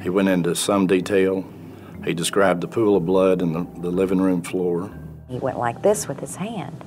He 0.00 0.10
went 0.10 0.28
into 0.28 0.54
some 0.54 0.86
detail. 0.86 1.44
He 2.04 2.14
described 2.14 2.60
the 2.60 2.68
pool 2.68 2.96
of 2.96 3.04
blood 3.04 3.42
in 3.42 3.52
the, 3.52 3.66
the 3.80 3.90
living 3.90 4.20
room 4.20 4.42
floor. 4.42 4.90
He 5.28 5.38
went 5.38 5.58
like 5.58 5.82
this 5.82 6.06
with 6.06 6.20
his 6.20 6.36
hand. 6.36 6.84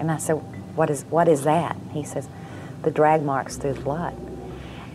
And 0.00 0.10
I 0.10 0.16
said, 0.16 0.34
what 0.74 0.90
is, 0.90 1.04
what 1.04 1.28
is 1.28 1.44
that? 1.44 1.76
He 1.92 2.02
says, 2.02 2.28
the 2.82 2.90
drag 2.90 3.22
marks 3.22 3.56
through 3.56 3.74
the 3.74 3.80
blood. 3.82 4.16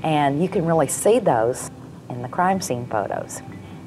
And 0.04 0.42
you 0.42 0.50
can 0.50 0.66
really 0.66 0.88
see 0.88 1.20
those 1.20 1.72
in 2.10 2.22
the 2.22 2.28
crime 2.28 2.60
scene 2.60 2.88
photos. 2.88 3.42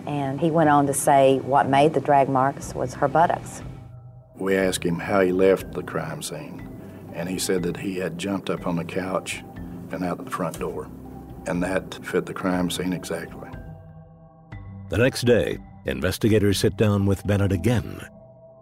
And 0.06 0.40
he 0.40 0.50
went 0.50 0.70
on 0.70 0.86
to 0.86 0.94
say 0.94 1.38
what 1.40 1.68
made 1.68 1.92
the 1.92 2.00
drag 2.00 2.28
marks 2.28 2.74
was 2.74 2.94
her 2.94 3.08
buttocks. 3.08 3.62
We 4.36 4.56
asked 4.56 4.84
him 4.84 4.98
how 4.98 5.20
he 5.20 5.32
left 5.32 5.72
the 5.72 5.82
crime 5.82 6.22
scene, 6.22 6.66
and 7.12 7.28
he 7.28 7.38
said 7.38 7.64
that 7.64 7.76
he 7.76 7.96
had 7.96 8.16
jumped 8.16 8.48
up 8.48 8.66
on 8.66 8.76
the 8.76 8.84
couch 8.84 9.42
and 9.90 10.04
out 10.04 10.24
the 10.24 10.30
front 10.30 10.60
door. 10.60 10.88
And 11.46 11.62
that 11.62 11.98
fit 12.06 12.26
the 12.26 12.34
crime 12.34 12.70
scene 12.70 12.92
exactly. 12.92 13.48
The 14.90 14.98
next 14.98 15.22
day, 15.22 15.58
investigators 15.86 16.58
sit 16.58 16.76
down 16.76 17.04
with 17.04 17.26
Bennett 17.26 17.52
again. 17.52 18.00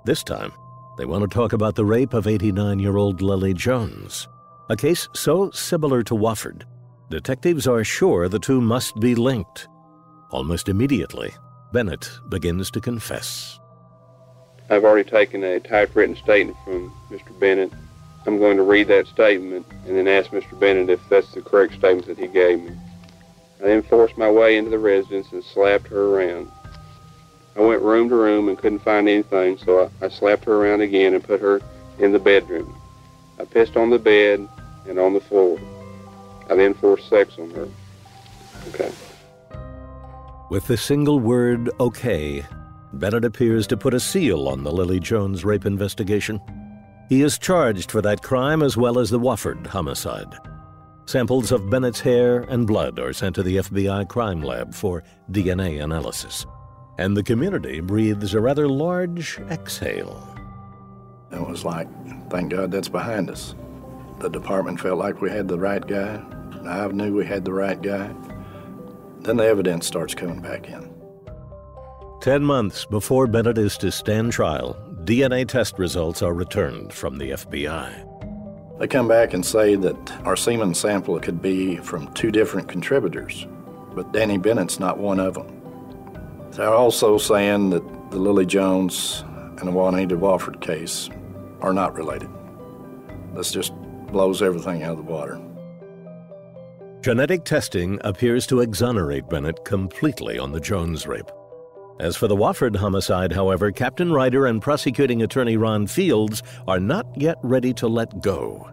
This 0.05 0.23
time, 0.23 0.53
they 0.97 1.05
want 1.05 1.23
to 1.23 1.35
talk 1.35 1.53
about 1.53 1.75
the 1.75 1.85
rape 1.85 2.15
of 2.15 2.27
89 2.27 2.79
year 2.79 2.97
old 2.97 3.21
Lily 3.21 3.53
Jones, 3.53 4.29
a 4.69 4.77
case 4.77 5.09
so 5.13 5.51
similar 5.51 6.03
to 6.03 6.15
Wofford. 6.15 6.63
Detectives 7.11 7.67
are 7.67 7.85
sure 7.85 8.29
the 8.29 8.39
two 8.39 8.61
must 8.61 8.99
be 8.99 9.15
linked. 9.15 9.69
Almost 10.31 10.69
immediately, 10.69 11.33
Bennett 11.73 12.11
begins 12.29 12.71
to 12.73 12.81
confess. 12.81 13.61
I've 14.71 14.85
already 14.85 15.09
taken 15.09 15.45
a 15.45 15.61
typewritten 15.61 16.17
statement 16.17 16.57
from 16.65 16.93
Mr. 17.11 17.39
Bennett. 17.39 17.73
I'm 18.27 18.39
going 18.39 18.57
to 18.57 18.65
read 18.65 18.89
that 18.89 19.07
statement 19.07 19.67
and 19.87 19.97
then 19.97 20.09
ask 20.09 20.31
Mr. 20.31 20.59
Bennett 20.59 20.91
if 20.91 21.09
that's 21.09 21.33
the 21.33 21.43
correct 21.43 21.75
statement 21.75 22.07
that 22.07 22.19
he 22.19 22.27
gave 22.27 22.61
me. 22.61 22.73
I 23.61 23.69
then 23.69 23.83
forced 23.83 24.19
my 24.19 24.31
way 24.31 24.57
into 24.57 24.71
the 24.71 24.79
residence 24.79 25.31
and 25.31 25.45
slapped 25.45 25.87
her 25.89 26.07
around. 26.07 26.51
I 27.57 27.61
went 27.61 27.81
room 27.83 28.09
to 28.11 28.17
room 28.17 28.49
and 28.49 28.59
couldn't 28.59 28.81
find 28.81 29.09
anything, 29.09 29.57
so 29.59 29.91
I, 30.03 30.07
I 30.07 30.09
slapped 30.09 30.45
her 30.45 30.55
around 30.55 30.83
again 30.83 31.15
and 31.15 31.25
put 31.25 31.41
her 31.41 31.61
in 31.99 32.13
the 32.13 32.19
bedroom. 32.19 32.75
I 33.41 33.45
pissed 33.45 33.77
on 33.77 33.91
the 33.91 33.99
bed 33.99 34.47
and 34.87 34.99
on 34.99 35.15
the 35.15 35.21
floor. 35.21 35.59
I 36.51 36.55
then 36.55 36.75
forced 36.75 37.09
sex 37.09 37.39
on 37.39 37.51
her. 37.51 37.69
Okay. 38.69 38.93
With 40.51 40.67
the 40.67 40.77
single 40.77 41.19
word 41.19 41.71
okay, 41.81 42.45
Bennett 42.93 43.25
appears 43.25 43.67
to 43.69 43.77
put 43.77 43.95
a 43.95 44.01
seal 44.01 44.49
on 44.49 44.63
the 44.63 44.73
Lily 44.73 45.01
Jones 45.01 45.45
rape 45.45 45.67
investigation. 45.67 46.41
He 47.09 47.23
is 47.23 47.39
charged 47.39 47.91
for 47.91 48.03
that 48.03 48.23
crime 48.23 48.63
as 48.63 48.77
well 48.77 48.99
as 48.99 49.11
the 49.11 49.21
Wofford 49.21 49.67
homicide. 49.67 50.35
Samples 51.07 51.53
of 51.53 51.71
Bennett's 51.71 52.01
hair 52.01 52.41
and 52.43 52.67
blood 52.67 52.99
are 52.99 53.13
sent 53.13 53.37
to 53.37 53.43
the 53.43 53.59
FBI 53.59 54.09
crime 54.09 54.43
lab 54.43 54.75
for 54.75 55.05
DNA 55.31 55.83
analysis. 55.83 56.47
And 56.99 57.17
the 57.17 57.23
community 57.23 57.81
breathes 57.81 58.35
a 58.35 58.41
rather 58.41 58.69
large 58.69 59.39
exhale. 59.51 60.27
It 61.31 61.47
was 61.47 61.65
like, 61.65 61.89
thank 62.31 62.51
God 62.51 62.71
that's 62.71 62.89
behind 62.89 63.31
us. 63.31 63.55
The 64.21 64.29
department 64.31 64.81
felt 64.81 64.99
like 64.99 65.21
we 65.21 65.31
had 65.31 65.49
the 65.49 65.59
right 65.59 65.87
guy. 65.87 66.23
I 66.65 66.87
knew 66.89 67.15
we 67.15 67.27
had 67.27 67.45
the 67.45 67.53
right 67.53 67.81
guy. 67.81 68.15
Then 69.21 69.37
the 69.37 69.45
evidence 69.47 69.87
starts 69.87 70.15
coming 70.15 70.41
back 70.41 70.69
in. 70.69 70.93
Ten 72.21 72.43
months 72.43 72.87
before 72.87 73.27
Bennett 73.27 73.59
is 73.59 73.77
to 73.79 73.93
stand 73.93 74.33
trial, 74.33 74.77
DNA 75.05 75.47
test 75.47 75.79
results 75.79 76.23
are 76.23 76.35
returned 76.35 76.93
from 76.93 77.19
the 77.19 77.31
FBI. 77.31 78.79
They 78.79 78.87
come 78.87 79.09
back 79.09 79.33
and 79.33 79.45
say 79.45 79.75
that 79.77 80.13
our 80.25 80.37
semen 80.37 80.75
sample 80.75 81.19
could 81.21 81.41
be 81.41 81.77
from 81.77 82.13
two 82.15 82.31
different 82.31 82.69
contributors, 82.69 83.47
but 83.95 84.13
Danny 84.13 84.39
Bennett's 84.39 84.81
not 84.81 84.99
one 84.99 85.21
of 85.21 85.35
them. 85.35 85.56
They're 86.53 86.75
also 86.75 87.19
saying 87.19 87.71
that 87.71 88.11
the 88.11 88.19
Lily 88.19 88.47
Jones 88.47 89.25
and 89.59 89.69
the 89.69 89.73
Juanita 89.73 90.17
Wofford 90.17 90.61
case 90.61 91.11
are 91.61 91.73
not 91.73 91.95
related. 91.95 92.29
This 93.35 93.53
just 93.53 93.75
blows 94.07 94.43
everything 94.43 94.83
out 94.83 94.93
of 94.93 94.97
the 94.99 95.03
water. 95.03 95.41
Genetic 97.03 97.45
testing 97.45 98.01
appears 98.03 98.47
to 98.47 98.61
exonerate 98.61 99.29
Bennett 99.29 99.65
completely 99.65 100.39
on 100.39 100.53
the 100.53 100.61
Jones 100.61 101.07
rape. 101.07 101.31
As 101.99 102.17
for 102.17 102.29
the 102.29 102.37
Wofford 102.37 102.77
homicide, 102.77 103.33
however, 103.33 103.71
Captain 103.71 104.13
Ryder 104.13 104.47
and 104.47 104.61
prosecuting 104.61 105.23
attorney 105.23 105.57
Ron 105.57 105.87
Fields 105.87 106.43
are 106.67 106.81
not 106.81 107.07
yet 107.17 107.39
ready 107.43 107.73
to 107.75 107.89
let 107.89 108.21
go. 108.21 108.69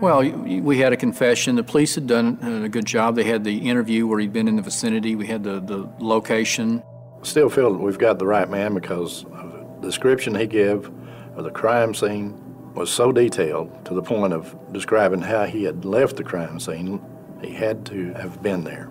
Well, 0.00 0.22
we 0.22 0.78
had 0.78 0.92
a 0.92 0.96
confession. 0.96 1.56
The 1.56 1.62
police 1.62 1.94
had 1.94 2.06
done 2.06 2.38
uh, 2.42 2.64
a 2.64 2.68
good 2.68 2.84
job. 2.84 3.14
They 3.14 3.24
had 3.24 3.44
the 3.44 3.68
interview 3.68 4.06
where 4.06 4.18
he'd 4.18 4.32
been 4.32 4.48
in 4.48 4.56
the 4.56 4.62
vicinity. 4.62 5.14
We 5.14 5.26
had 5.26 5.44
the, 5.44 5.60
the 5.60 5.88
location. 5.98 6.82
Still 7.22 7.48
feel 7.48 7.72
that 7.72 7.78
we've 7.78 7.98
got 7.98 8.18
the 8.18 8.26
right 8.26 8.48
man 8.48 8.74
because 8.74 9.22
the 9.22 9.66
description 9.80 10.34
he 10.34 10.46
gave 10.46 10.90
of 11.36 11.44
the 11.44 11.50
crime 11.50 11.94
scene 11.94 12.40
was 12.74 12.90
so 12.90 13.12
detailed 13.12 13.84
to 13.86 13.94
the 13.94 14.02
point 14.02 14.32
of 14.32 14.54
describing 14.72 15.20
how 15.20 15.44
he 15.44 15.62
had 15.62 15.84
left 15.84 16.16
the 16.16 16.24
crime 16.24 16.58
scene 16.58 17.00
he 17.42 17.54
had 17.54 17.86
to 17.86 18.12
have 18.14 18.42
been 18.42 18.64
there. 18.64 18.90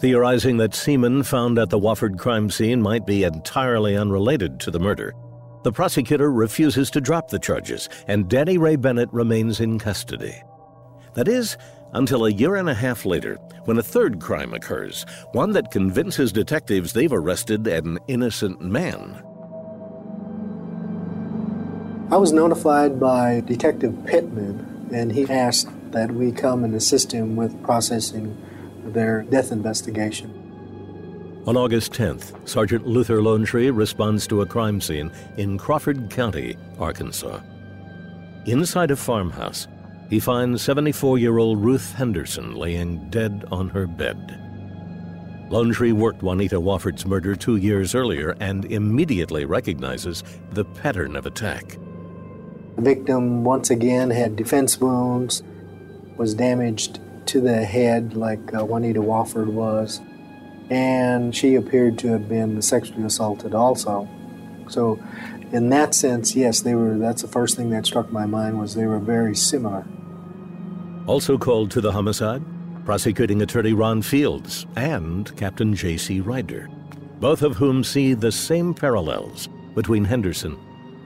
Theorizing 0.00 0.56
that 0.56 0.74
semen 0.74 1.22
found 1.22 1.58
at 1.58 1.70
the 1.70 1.78
Wofford 1.78 2.18
crime 2.18 2.50
scene 2.50 2.80
might 2.80 3.06
be 3.06 3.22
entirely 3.22 3.96
unrelated 3.96 4.58
to 4.60 4.70
the 4.70 4.80
murder, 4.80 5.14
the 5.62 5.72
prosecutor 5.72 6.30
refuses 6.30 6.90
to 6.90 7.00
drop 7.00 7.28
the 7.28 7.38
charges, 7.38 7.88
and 8.06 8.28
Danny 8.28 8.58
Ray 8.58 8.76
Bennett 8.76 9.12
remains 9.12 9.60
in 9.60 9.78
custody. 9.78 10.42
That 11.14 11.28
is, 11.28 11.56
until 11.92 12.24
a 12.24 12.32
year 12.32 12.56
and 12.56 12.68
a 12.68 12.74
half 12.74 13.04
later, 13.04 13.36
when 13.64 13.78
a 13.78 13.82
third 13.82 14.20
crime 14.20 14.54
occurs, 14.54 15.04
one 15.32 15.52
that 15.52 15.70
convinces 15.70 16.32
detectives 16.32 16.92
they've 16.92 17.12
arrested 17.12 17.66
an 17.66 17.98
innocent 18.08 18.60
man. 18.60 19.22
I 22.10 22.16
was 22.16 22.32
notified 22.32 22.98
by 22.98 23.40
Detective 23.40 24.04
Pittman, 24.06 24.88
and 24.92 25.12
he 25.12 25.28
asked 25.28 25.68
that 25.92 26.10
we 26.12 26.32
come 26.32 26.64
and 26.64 26.74
assist 26.74 27.12
him 27.12 27.36
with 27.36 27.62
processing 27.62 28.36
their 28.84 29.22
death 29.22 29.52
investigation. 29.52 30.39
On 31.50 31.56
August 31.56 31.92
10th, 31.94 32.48
Sergeant 32.48 32.86
Luther 32.86 33.20
Lonetree 33.20 33.76
responds 33.76 34.24
to 34.28 34.42
a 34.42 34.46
crime 34.46 34.80
scene 34.80 35.10
in 35.36 35.58
Crawford 35.58 36.08
County, 36.08 36.56
Arkansas. 36.78 37.40
Inside 38.46 38.92
a 38.92 38.96
farmhouse, 38.96 39.66
he 40.08 40.20
finds 40.20 40.62
74 40.62 41.18
year 41.18 41.38
old 41.38 41.58
Ruth 41.58 41.92
Henderson 41.94 42.54
laying 42.54 43.10
dead 43.10 43.46
on 43.50 43.68
her 43.70 43.88
bed. 43.88 44.16
Lonetree 45.50 45.92
worked 45.92 46.22
Juanita 46.22 46.60
Wofford's 46.60 47.04
murder 47.04 47.34
two 47.34 47.56
years 47.56 47.96
earlier 47.96 48.36
and 48.38 48.64
immediately 48.66 49.44
recognizes 49.44 50.22
the 50.52 50.64
pattern 50.64 51.16
of 51.16 51.26
attack. 51.26 51.76
The 52.76 52.82
victim 52.82 53.42
once 53.42 53.70
again 53.70 54.10
had 54.10 54.36
defense 54.36 54.80
wounds, 54.80 55.42
was 56.16 56.32
damaged 56.32 57.00
to 57.26 57.40
the 57.40 57.64
head 57.64 58.14
like 58.14 58.54
uh, 58.54 58.64
Juanita 58.64 59.00
Wofford 59.00 59.48
was, 59.48 60.00
and 60.70 61.34
she 61.34 61.56
appeared 61.56 61.98
to 61.98 62.08
have 62.08 62.28
been 62.28 62.62
sexually 62.62 63.02
assaulted 63.02 63.54
also. 63.54 64.08
So, 64.68 65.02
in 65.52 65.68
that 65.70 65.94
sense, 65.94 66.36
yes, 66.36 66.60
they 66.60 66.76
were. 66.76 66.96
That's 66.96 67.22
the 67.22 67.28
first 67.28 67.56
thing 67.56 67.70
that 67.70 67.84
struck 67.84 68.12
my 68.12 68.24
mind 68.24 68.58
was 68.58 68.74
they 68.74 68.86
were 68.86 69.00
very 69.00 69.34
similar. 69.34 69.84
Also 71.06 71.36
called 71.36 71.72
to 71.72 71.80
the 71.80 71.90
homicide, 71.90 72.42
prosecuting 72.84 73.42
attorney 73.42 73.72
Ron 73.72 74.00
Fields 74.00 74.66
and 74.76 75.34
Captain 75.36 75.74
J.C. 75.74 76.20
Ryder, 76.20 76.68
both 77.18 77.42
of 77.42 77.56
whom 77.56 77.82
see 77.82 78.14
the 78.14 78.30
same 78.30 78.72
parallels 78.72 79.48
between 79.74 80.04
Henderson 80.04 80.56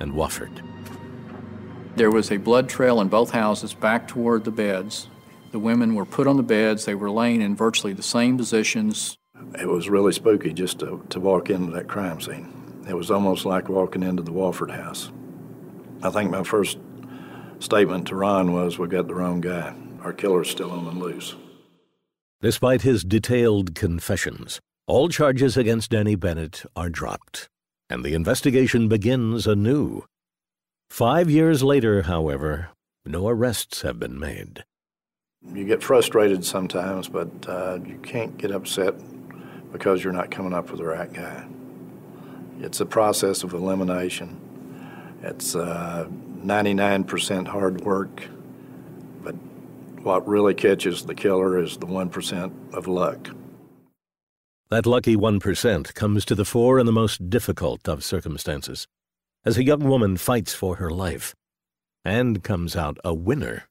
and 0.01 0.13
Wofford. 0.13 0.61
There 1.97 2.11
was 2.11 2.31
a 2.31 2.37
blood 2.37 2.69
trail 2.69 3.01
in 3.01 3.09
both 3.09 3.31
houses 3.31 3.73
back 3.73 4.09
toward 4.09 4.45
the 4.45 4.51
beds. 4.51 5.09
The 5.53 5.59
women 5.59 5.95
were 5.95 6.05
put 6.05 6.27
on 6.27 6.37
the 6.37 6.43
beds. 6.43 6.85
They 6.85 6.97
were 6.97 7.11
laying 7.11 7.41
in 7.41 7.57
virtually 7.57 7.93
the 7.93 8.03
same 8.03 8.37
positions. 8.37 9.17
It 9.59 9.69
was 9.69 9.89
really 9.89 10.13
spooky 10.13 10.53
just 10.53 10.81
to, 10.81 11.05
to 11.11 11.21
walk 11.21 11.51
into 11.51 11.73
that 11.73 11.89
crime 11.89 12.21
scene. 12.21 12.53
It 12.89 12.95
was 12.95 13.11
almost 13.11 13.45
like 13.45 13.69
walking 13.69 14.03
into 14.03 14.23
the 14.23 14.33
Wofford 14.33 14.75
house. 14.75 15.11
I 16.03 16.11
think 16.11 16.31
my 16.31 16.43
first 16.43 16.79
statement 17.59 18.09
to 18.09 18.17
Ron 18.17 18.53
was, 18.53 18.79
We 18.79 18.89
got 18.89 19.09
the 19.09 19.15
wrong 19.15 19.41
guy. 19.41 19.75
Our 20.03 20.13
killer's 20.13 20.51
still 20.51 20.71
on 20.71 20.85
the 20.85 20.91
loose. 20.91 21.35
Despite 22.43 22.83
his 22.83 23.05
detailed 23.05 23.75
confessions, 23.75 24.61
all 24.87 25.09
charges 25.09 25.57
against 25.57 25.91
Danny 25.91 26.15
Bennett 26.15 26.65
are 26.77 26.91
dropped, 26.91 27.49
and 27.89 28.05
the 28.05 28.13
investigation 28.13 28.89
begins 28.89 29.47
anew. 29.47 30.05
Five 30.91 31.31
years 31.31 31.63
later, 31.63 32.03
however, 32.03 32.69
no 33.07 33.29
arrests 33.29 33.81
have 33.83 33.99
been 33.99 34.19
made. 34.19 34.65
You 35.55 35.65
get 35.65 35.83
frustrated 35.83 36.45
sometimes, 36.45 37.09
but 37.09 37.31
uh, 37.49 37.79
you 37.85 37.99
can't 38.03 38.37
get 38.37 38.51
upset 38.51 38.95
because 39.75 40.05
you're 40.05 40.13
not 40.13 40.31
coming 40.31 40.55
up 40.55 40.71
with 40.71 40.79
the 40.79 40.87
right 40.87 41.13
guy. 41.13 41.45
It's 42.61 42.79
a 42.79 42.87
process 42.87 43.43
of 43.43 43.55
elimination. 43.55 44.41
It's 45.21 45.57
uh, 45.57 46.07
99% 46.45 47.49
hard 47.49 47.81
work, 47.81 48.23
but 49.25 49.35
what 50.05 50.29
really 50.29 50.55
catches 50.55 51.05
the 51.05 51.15
killer 51.17 51.59
is 51.59 51.77
the 51.77 51.87
1% 51.87 52.53
of 52.73 52.87
luck. 52.87 53.31
That 54.71 54.87
lucky 54.87 55.17
1% 55.17 55.93
comes 55.95 56.25
to 56.27 56.37
the 56.37 56.45
fore 56.45 56.79
in 56.79 56.87
the 56.87 56.93
most 56.93 57.29
difficult 57.29 57.89
of 57.89 58.05
circumstances, 58.05 58.87
as 59.45 59.59
a 59.59 59.65
young 59.65 59.83
woman 59.89 60.17
fights 60.17 60.55
for 60.55 60.77
her 60.77 60.91
life 60.91 61.35
and 62.05 62.45
comes 62.45 62.77
out 62.77 62.97
a 63.05 63.13
winner. 63.13 63.65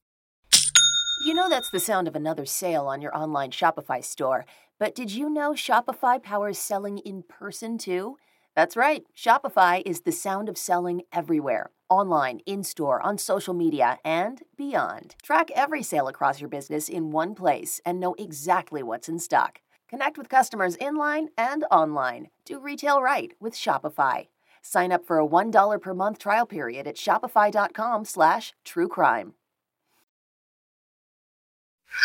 You 1.24 1.32
know 1.32 1.48
that's 1.48 1.70
the 1.70 1.80
sound 1.80 2.08
of 2.08 2.16
another 2.16 2.44
sale 2.44 2.86
on 2.88 3.00
your 3.00 3.16
online 3.16 3.50
Shopify 3.50 4.04
store, 4.04 4.44
but 4.78 4.94
did 4.94 5.12
you 5.12 5.28
know 5.28 5.52
Shopify 5.52 6.22
powers 6.22 6.58
selling 6.58 6.98
in 6.98 7.22
person 7.22 7.78
too? 7.78 8.16
That's 8.54 8.76
right, 8.76 9.04
Shopify 9.16 9.82
is 9.84 10.02
the 10.02 10.12
sound 10.12 10.48
of 10.48 10.56
selling 10.56 11.02
everywhere 11.12 11.70
online, 11.94 12.40
in 12.46 12.64
store, 12.64 13.00
on 13.00 13.18
social 13.18 13.54
media, 13.54 13.98
and 14.04 14.42
beyond. 14.56 15.14
Track 15.22 15.50
every 15.54 15.82
sale 15.82 16.08
across 16.08 16.40
your 16.40 16.48
business 16.48 16.88
in 16.88 17.10
one 17.10 17.34
place 17.34 17.80
and 17.86 18.00
know 18.00 18.14
exactly 18.18 18.82
what's 18.82 19.08
in 19.08 19.18
stock. 19.18 19.60
Connect 19.88 20.18
with 20.18 20.28
customers 20.28 20.76
in 20.76 20.96
line 20.96 21.28
and 21.38 21.64
online. 21.70 22.28
Do 22.44 22.58
retail 22.58 23.00
right 23.00 23.32
with 23.40 23.54
Shopify. 23.54 24.26
Sign 24.62 24.92
up 24.92 25.04
for 25.04 25.20
a 25.20 25.28
$1 25.28 25.80
per 25.80 25.94
month 25.94 26.18
trial 26.18 26.46
period 26.46 26.86
at 26.86 26.96
shopify.com 26.96 28.04
slash 28.04 28.54
true 28.64 28.88
crime. 28.88 29.34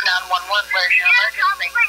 911, 0.06 0.70
where's 0.74 0.98
your 1.00 1.08
emergency? 1.08 1.89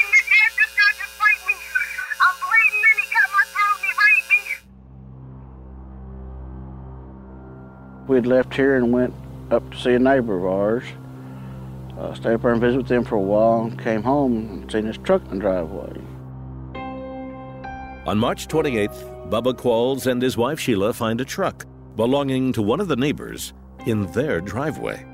We'd 8.10 8.26
left 8.26 8.52
here 8.54 8.74
and 8.74 8.92
went 8.92 9.14
up 9.52 9.70
to 9.70 9.78
see 9.78 9.92
a 9.94 9.98
neighbor 10.00 10.36
of 10.36 10.44
ours. 10.44 10.82
Uh, 11.96 12.12
stayed 12.12 12.32
up 12.32 12.42
there 12.42 12.50
and 12.50 12.60
visited 12.60 12.78
with 12.78 12.88
them 12.88 13.04
for 13.04 13.14
a 13.14 13.20
while 13.20 13.62
and 13.62 13.80
came 13.80 14.02
home 14.02 14.48
and 14.50 14.72
seen 14.72 14.84
his 14.84 14.98
truck 14.98 15.22
in 15.26 15.38
the 15.38 15.40
driveway. 15.40 15.92
On 18.08 18.18
March 18.18 18.48
28th, 18.48 19.30
Bubba 19.30 19.54
Qualls 19.54 20.08
and 20.08 20.20
his 20.20 20.36
wife 20.36 20.58
Sheila 20.58 20.92
find 20.92 21.20
a 21.20 21.24
truck 21.24 21.66
belonging 21.94 22.52
to 22.54 22.62
one 22.62 22.80
of 22.80 22.88
the 22.88 22.96
neighbors 22.96 23.52
in 23.86 24.10
their 24.10 24.40
driveway. 24.40 25.06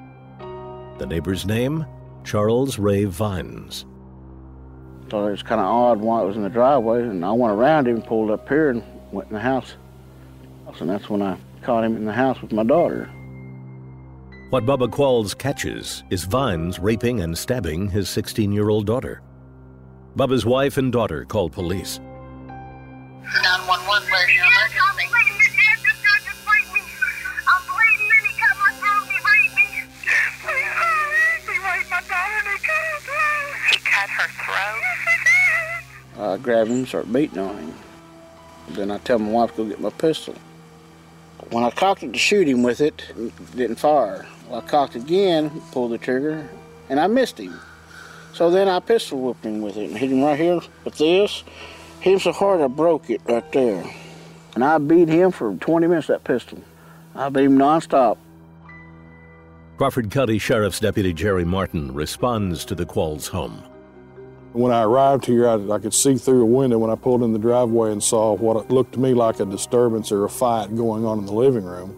The 0.97 1.05
neighbor's 1.05 1.45
name? 1.45 1.85
Charles 2.25 2.79
Ray 2.79 3.05
Vines. 3.05 3.85
Thought 5.11 5.29
it 5.29 5.33
was 5.33 5.43
kind 5.43 5.61
of 5.61 5.67
odd 5.67 6.01
why 6.01 6.23
it 6.23 6.25
was 6.25 6.37
in 6.37 6.43
the 6.45 6.49
driveway, 6.49 7.03
and 7.03 7.23
I 7.27 7.33
went 7.33 7.53
around 7.53 7.89
him, 7.89 8.01
pulled 8.01 8.31
up 8.31 8.49
here, 8.49 8.71
and 8.71 8.83
went 9.13 9.29
in 9.29 9.35
the 9.35 9.41
house. 9.41 9.75
And 10.81 10.89
that's 10.89 11.11
when 11.11 11.21
I 11.21 11.37
caught 11.67 11.83
him 11.83 11.97
in 11.97 12.05
the 12.05 12.13
house 12.13 12.41
with 12.41 12.53
my 12.53 12.63
daughter. 12.63 13.11
What 14.51 14.65
Bubba 14.65 14.89
Qualls 14.89 15.37
catches 15.37 16.05
is 16.11 16.23
Vines 16.23 16.79
raping 16.79 17.23
and 17.23 17.37
stabbing 17.37 17.89
his 17.89 18.09
16 18.09 18.53
year 18.53 18.69
old 18.69 18.87
daughter. 18.87 19.21
Bubba's 20.17 20.47
wife 20.47 20.77
and 20.77 20.93
daughter 20.93 21.25
call 21.25 21.51
police. 21.51 21.99
911, 21.99 24.13
where's 24.13 24.31
your 24.31 24.45
emergency? 24.45 24.77
He 33.71 33.77
cut 33.79 34.09
her 34.09 34.29
throat. 34.45 34.83
I 36.17 36.37
grab 36.39 36.69
him 36.69 36.75
and 36.75 36.89
started 36.89 37.13
beating 37.13 37.41
on 37.41 37.59
him. 37.59 37.75
Then 38.69 38.93
I 38.93 38.99
tell 38.99 39.19
my 39.19 39.31
wife 39.31 39.51
to 39.57 39.65
go 39.65 39.69
get 39.69 39.81
my 39.81 39.91
pistol. 39.91 40.37
When 41.51 41.65
I 41.65 41.71
cocked 41.71 42.03
it 42.03 42.13
to 42.13 42.19
shoot 42.19 42.49
him 42.49 42.63
with 42.63 42.81
it, 42.81 43.03
it 43.17 43.57
didn't 43.57 43.77
fire. 43.77 44.27
Well, 44.49 44.61
I 44.61 44.67
cocked 44.67 44.95
again, 44.95 45.51
pulled 45.73 45.93
the 45.93 45.99
trigger, 45.99 46.49
and 46.89 46.99
I 46.99 47.07
missed 47.07 47.39
him. 47.39 47.59
So 48.33 48.51
then 48.51 48.69
I 48.69 48.81
pistol 48.81 49.21
whipped 49.21 49.45
him 49.45 49.63
with 49.63 49.77
it 49.77 49.89
and 49.89 49.97
hit 49.97 50.11
him 50.11 50.23
right 50.23 50.39
here 50.39 50.61
with 50.85 50.99
this. 50.99 51.43
Hit 52.01 52.13
him 52.15 52.21
so 52.21 52.33
hard 52.33 52.61
I 52.61 52.67
broke 52.67 53.09
it 53.11 53.21
right 53.27 53.51
there. 53.53 53.85
And 54.55 54.65
I 54.65 54.79
beat 54.79 55.09
him 55.09 55.31
for 55.31 55.55
20 55.55 55.87
minutes, 55.87 56.09
that 56.09 56.25
pistol. 56.25 56.63
I 57.15 57.29
beat 57.29 57.45
him 57.45 57.59
nonstop. 57.59 58.19
Crawford 59.77 60.11
County 60.11 60.39
Sheriff's 60.39 60.81
Deputy 60.81 61.13
Jerry 61.13 61.45
Martin 61.45 61.93
responds 61.93 62.65
to 62.65 62.75
the 62.75 62.87
Qualls 62.87 63.29
home. 63.29 63.63
When 64.57 64.73
I 64.73 64.85
arrived 64.85 65.27
here, 65.27 65.47
I, 65.47 65.57
I, 65.71 65.79
could 65.79 65.93
see 65.93 66.17
through 66.17 66.41
a 66.41 66.47
window 66.47 66.79
when 66.79 66.91
I 66.91 66.95
pulled 66.95 67.23
in 67.23 67.35
the 67.35 67.39
driveway 67.39 67.93
and 67.93 68.03
saw 68.03 68.35
what 68.35 68.71
looked 68.71 68.95
to 68.95 68.99
me 68.99 69.13
like 69.13 69.39
a 69.39 69.45
disturbance 69.45 70.11
or 70.11 70.25
a 70.25 70.31
fight 70.31 70.75
going 70.75 71.05
on 71.05 71.19
in 71.19 71.27
the 71.27 71.35
living 71.35 71.65
room. 71.65 71.95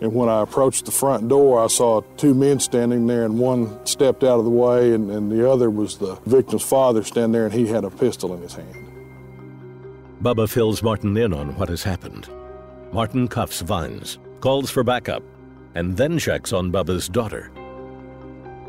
And 0.00 0.12
when 0.12 0.28
I 0.28 0.42
approached 0.42 0.86
the 0.86 0.90
front 0.90 1.28
door, 1.28 1.62
I 1.62 1.68
saw 1.68 2.00
two 2.16 2.34
men 2.34 2.58
standing 2.58 3.06
there, 3.06 3.24
and 3.24 3.38
one 3.38 3.86
stepped 3.86 4.24
out 4.24 4.40
of 4.40 4.44
the 4.44 4.50
way, 4.50 4.92
and, 4.94 5.12
and 5.12 5.30
the 5.30 5.48
other 5.48 5.70
was 5.70 5.96
the 5.96 6.16
victim's 6.26 6.64
father 6.64 7.04
standing 7.04 7.30
there, 7.30 7.44
and 7.44 7.54
he 7.54 7.68
had 7.68 7.84
a 7.84 7.90
pistol 7.90 8.34
in 8.34 8.42
his 8.42 8.54
hand. 8.54 8.74
Bubba 10.20 10.50
fills 10.50 10.82
Martin 10.82 11.16
in 11.16 11.32
on 11.32 11.54
what 11.56 11.68
has 11.68 11.84
happened. 11.84 12.28
Martin 12.92 13.28
cuffs 13.28 13.60
Vines, 13.60 14.18
calls 14.40 14.70
for 14.70 14.82
backup, 14.82 15.22
and 15.76 15.96
then 15.96 16.18
checks 16.18 16.52
on 16.52 16.72
Bubba's 16.72 17.08
daughter. 17.08 17.52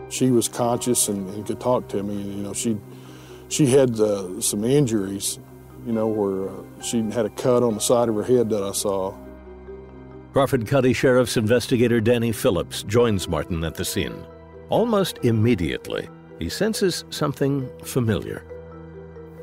She 0.09 0.29
was 0.29 0.47
conscious 0.47 1.07
and, 1.07 1.27
and 1.33 1.47
could 1.47 1.59
talk 1.59 1.87
to 1.87 2.03
me. 2.03 2.21
And, 2.21 2.37
you 2.37 2.43
know, 2.43 2.53
she 2.53 2.77
she 3.51 3.67
had 3.67 3.99
uh, 3.99 4.39
some 4.39 4.63
injuries, 4.63 5.37
you 5.85 5.91
know, 5.91 6.07
where 6.07 6.49
uh, 6.49 6.81
she 6.81 7.01
had 7.11 7.25
a 7.25 7.29
cut 7.29 7.63
on 7.63 7.75
the 7.75 7.81
side 7.81 8.07
of 8.07 8.15
her 8.15 8.23
head 8.23 8.49
that 8.49 8.63
I 8.63 8.71
saw. 8.71 9.13
Crawford 10.31 10.65
County 10.65 10.93
Sheriff's 10.93 11.35
investigator 11.35 11.99
Danny 11.99 12.31
Phillips 12.31 12.83
joins 12.83 13.27
Martin 13.27 13.65
at 13.65 13.75
the 13.75 13.83
scene. 13.83 14.25
Almost 14.69 15.19
immediately, 15.23 16.07
he 16.39 16.47
senses 16.47 17.03
something 17.09 17.69
familiar. 17.83 18.45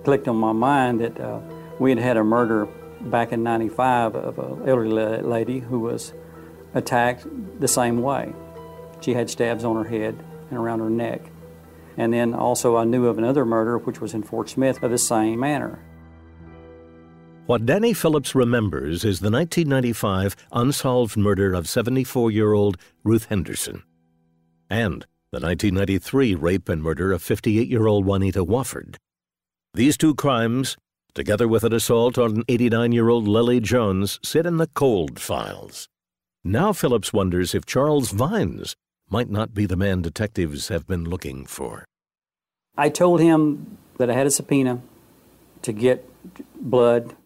Clicked 0.05 0.27
on 0.27 0.37
my 0.37 0.53
mind 0.53 1.03
that 1.03 1.21
uh, 1.21 1.41
we 1.79 1.91
had 1.91 1.99
had 1.99 2.17
a 2.17 2.25
murder 2.25 2.67
back 3.03 3.33
in 3.33 3.43
95 3.43 4.15
of 4.15 4.39
an 4.39 4.67
elderly 4.67 5.21
lady 5.21 5.59
who 5.59 5.81
was 5.81 6.15
attacked 6.73 7.27
the 7.61 7.69
same 7.69 8.01
way. 8.01 8.33
She 9.03 9.13
had 9.13 9.29
stabs 9.29 9.65
on 9.65 9.77
her 9.77 9.89
head 9.89 10.17
and 10.49 10.59
around 10.59 10.79
her 10.79 10.91
neck. 10.91 11.21
And 11.99 12.13
then 12.13 12.33
also 12.33 12.77
I 12.77 12.85
knew 12.85 13.07
of 13.07 13.19
another 13.19 13.45
murder 13.45 13.77
which 13.77 14.01
was 14.01 14.15
in 14.15 14.23
Fort 14.23 14.49
Smith 14.49 14.83
of 14.83 14.91
the 14.91 14.99
same 14.99 15.41
manner. 15.41 15.81
What 17.47 17.67
Danny 17.67 17.93
Phillips 17.93 18.35
remembers 18.35 19.05
is 19.05 19.21
the 19.21 19.31
1995 19.31 20.37
unsolved 20.53 21.17
murder 21.17 21.55
of 21.55 21.69
74 21.69 22.31
year 22.31 22.53
old 22.53 22.79
Ruth 23.03 23.27
Henderson 23.27 23.83
and 24.71 25.07
the 25.33 25.41
1993 25.41 26.35
rape 26.35 26.69
and 26.69 26.83
murder 26.83 27.13
of 27.13 27.23
58 27.23 27.69
year 27.69 27.87
old 27.87 28.07
Juanita 28.07 28.45
Wofford. 28.45 28.97
These 29.75 29.97
two 29.97 30.15
crimes, 30.15 30.77
together 31.15 31.49
with 31.49 31.65
an 31.65 31.73
assault 31.73 32.17
on 32.17 32.45
89 32.49 32.93
year 32.93 33.09
old 33.09 33.27
Lily 33.27 33.61
Jones, 33.61 34.21
sit 34.23 34.47
in 34.47 34.59
the 34.59 34.69
cold 34.69 35.19
files. 35.19 35.89
Now 36.45 36.73
Phillips 36.73 37.13
wonders 37.13 37.55
if 37.55 37.67
Charles 37.67 38.11
Vines 38.11 38.77
might 39.11 39.31
not 39.31 39.55
be 39.55 39.67
the 39.67 39.77
man 39.77 40.03
detectives 40.03 40.69
have 40.69 40.87
been 40.87 41.05
looking 41.05 41.47
for. 41.47 41.85
I 42.77 42.89
told 42.89 43.21
him 43.21 43.79
that 43.99 44.11
I 44.11 44.15
had 44.15 44.27
a 44.27 44.31
subpoena 44.31 44.81
to 45.63 45.73
get 45.73 46.09
blood. 46.61 47.17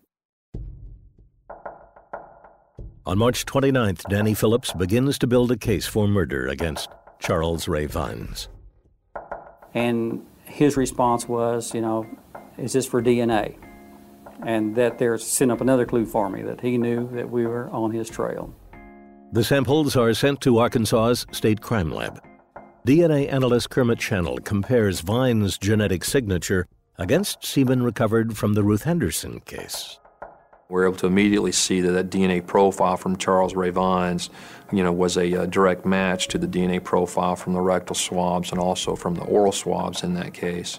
On 3.05 3.19
March 3.19 3.45
29th, 3.45 4.09
Danny 4.09 4.33
Phillips 4.33 4.73
begins 4.73 5.19
to 5.19 5.27
build 5.27 5.51
a 5.51 5.57
case 5.57 5.87
for 5.87 6.07
murder 6.07 6.47
against 6.47 6.89
Charles 7.19 7.67
Ray 7.67 7.87
Vines. 7.87 8.49
And 9.75 10.25
his 10.45 10.77
response 10.77 11.29
was, 11.29 11.75
you 11.75 11.81
know, 11.81 12.07
is 12.59 12.73
this 12.73 12.87
for 12.87 13.03
DNA? 13.03 13.57
And 14.45 14.77
that 14.77 14.99
they're 14.99 15.19
sent 15.19 15.51
up 15.51 15.61
another 15.61 15.85
clue 15.85 16.07
for 16.07 16.29
me 16.31 16.43
that 16.43 16.61
he 16.61 16.79
knew 16.79 17.09
that 17.13 17.31
we 17.31 17.47
were 17.47 17.69
on 17.71 17.91
his 17.91 18.09
trail. 18.09 18.55
The 19.35 19.43
samples 19.43 19.97
are 19.97 20.13
sent 20.13 20.43
to 20.43 20.59
Arkansas's 20.59 21.25
State 21.33 21.63
Crime 21.63 21.91
Lab. 21.91 22.23
DNA 22.87 23.33
analyst 23.33 23.71
Kermit 23.71 23.99
Channell 23.99 24.45
compares 24.45 25.01
Vine's 25.01 25.57
genetic 25.57 26.05
signature 26.05 26.67
against 26.99 27.43
semen 27.43 27.83
recovered 27.83 28.37
from 28.37 28.53
the 28.53 28.63
Ruth 28.63 28.83
Henderson 28.83 29.41
case. 29.41 29.99
We're 30.69 30.85
able 30.85 30.99
to 30.99 31.07
immediately 31.07 31.51
see 31.51 31.81
that 31.81 31.93
that 31.93 32.11
DNA 32.11 32.47
profile 32.47 32.99
from 32.99 33.17
Charles 33.17 33.55
Ray 33.55 33.71
Vines, 33.71 34.29
you 34.71 34.85
know, 34.85 34.93
was 34.93 35.17
a, 35.17 35.33
a 35.33 35.47
direct 35.47 35.87
match 35.87 36.29
to 36.29 36.37
the 36.37 36.47
DNA 36.47 36.85
profile 36.85 37.35
from 37.35 37.55
the 37.55 37.61
rectal 37.63 37.97
swabs 37.97 38.51
and 38.51 38.61
also 38.61 38.95
from 38.95 39.15
the 39.15 39.25
oral 39.25 39.53
swabs 39.53 40.03
in 40.03 40.13
that 40.13 40.35
case. 40.35 40.79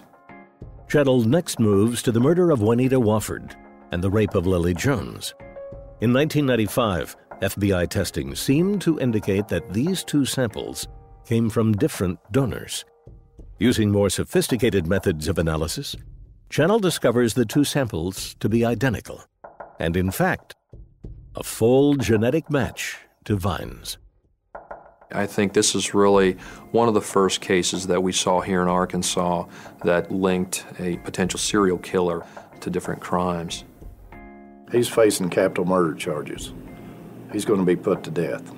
Channell 0.86 1.26
next 1.26 1.58
moves 1.58 2.02
to 2.02 2.12
the 2.12 2.20
murder 2.20 2.52
of 2.52 2.62
Juanita 2.62 3.00
Wofford 3.00 3.56
and 3.90 4.00
the 4.00 4.10
rape 4.10 4.36
of 4.36 4.46
Lily 4.46 4.74
Jones. 4.74 5.34
In 6.00 6.12
1995, 6.12 7.16
FBI 7.40 7.88
testing 7.88 8.34
seemed 8.34 8.80
to 8.82 8.98
indicate 9.00 9.48
that 9.48 9.72
these 9.72 10.04
two 10.04 10.24
samples 10.24 10.86
came 11.26 11.50
from 11.50 11.72
different 11.72 12.18
donors. 12.32 12.84
Using 13.58 13.90
more 13.90 14.10
sophisticated 14.10 14.86
methods 14.86 15.28
of 15.28 15.38
analysis, 15.38 15.96
Channell 16.50 16.80
discovers 16.80 17.34
the 17.34 17.44
two 17.44 17.64
samples 17.64 18.34
to 18.40 18.48
be 18.48 18.64
identical. 18.64 19.24
And 19.78 19.96
in 19.96 20.10
fact, 20.10 20.54
a 21.34 21.42
full 21.42 21.96
genetic 21.96 22.50
match 22.50 22.98
to 23.24 23.36
Vines. 23.36 23.98
I 25.12 25.26
think 25.26 25.52
this 25.52 25.74
is 25.74 25.94
really 25.94 26.32
one 26.72 26.88
of 26.88 26.94
the 26.94 27.00
first 27.00 27.40
cases 27.40 27.86
that 27.86 28.02
we 28.02 28.12
saw 28.12 28.40
here 28.40 28.62
in 28.62 28.68
Arkansas 28.68 29.46
that 29.84 30.10
linked 30.10 30.64
a 30.78 30.96
potential 30.98 31.38
serial 31.38 31.78
killer 31.78 32.24
to 32.60 32.70
different 32.70 33.00
crimes. 33.00 33.64
He's 34.72 34.88
facing 34.88 35.30
capital 35.30 35.64
murder 35.64 35.94
charges. 35.94 36.52
He's 37.34 37.44
going 37.44 37.58
to 37.58 37.66
be 37.66 37.74
put 37.74 38.04
to 38.04 38.12
death. 38.12 38.48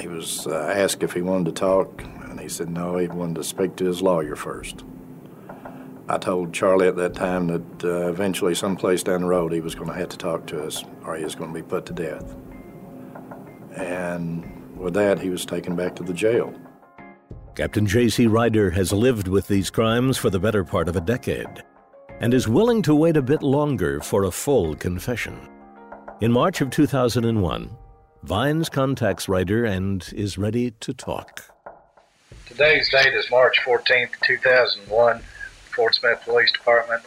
He 0.00 0.08
was 0.08 0.48
uh, 0.48 0.74
asked 0.76 1.04
if 1.04 1.12
he 1.12 1.22
wanted 1.22 1.44
to 1.46 1.52
talk, 1.52 2.02
and 2.02 2.40
he 2.40 2.48
said 2.48 2.68
no, 2.68 2.96
he 2.96 3.06
wanted 3.06 3.36
to 3.36 3.44
speak 3.44 3.76
to 3.76 3.84
his 3.84 4.02
lawyer 4.02 4.34
first. 4.34 4.82
I 6.08 6.18
told 6.18 6.52
Charlie 6.52 6.88
at 6.88 6.96
that 6.96 7.14
time 7.14 7.46
that 7.46 7.84
uh, 7.84 8.08
eventually, 8.08 8.56
someplace 8.56 9.04
down 9.04 9.20
the 9.20 9.28
road, 9.28 9.52
he 9.52 9.60
was 9.60 9.76
going 9.76 9.88
to 9.88 9.94
have 9.94 10.08
to 10.08 10.18
talk 10.18 10.46
to 10.48 10.64
us 10.64 10.84
or 11.04 11.14
he 11.14 11.22
was 11.22 11.36
going 11.36 11.52
to 11.52 11.54
be 11.54 11.62
put 11.62 11.86
to 11.86 11.92
death. 11.92 12.34
And 13.76 14.76
with 14.76 14.94
that, 14.94 15.20
he 15.20 15.30
was 15.30 15.46
taken 15.46 15.76
back 15.76 15.94
to 15.96 16.02
the 16.02 16.12
jail. 16.12 16.52
Captain 17.54 17.86
J.C. 17.86 18.26
Ryder 18.26 18.70
has 18.70 18.92
lived 18.92 19.28
with 19.28 19.46
these 19.46 19.70
crimes 19.70 20.18
for 20.18 20.28
the 20.28 20.40
better 20.40 20.64
part 20.64 20.88
of 20.88 20.96
a 20.96 21.00
decade 21.00 21.62
and 22.18 22.34
is 22.34 22.48
willing 22.48 22.82
to 22.82 22.96
wait 22.96 23.16
a 23.16 23.22
bit 23.22 23.42
longer 23.42 24.00
for 24.00 24.24
a 24.24 24.30
full 24.32 24.74
confession. 24.74 25.38
In 26.18 26.32
March 26.32 26.62
of 26.62 26.70
2001, 26.70 27.76
Vines 28.22 28.70
contacts 28.70 29.28
Ryder 29.28 29.66
and 29.66 30.02
is 30.16 30.38
ready 30.38 30.70
to 30.80 30.94
talk. 30.94 31.42
Today's 32.46 32.88
date 32.88 33.12
is 33.12 33.30
March 33.30 33.58
14th, 33.66 34.12
2001, 34.24 35.20
Fort 35.74 35.94
Smith 35.94 36.18
Police 36.24 36.50
Department. 36.52 37.02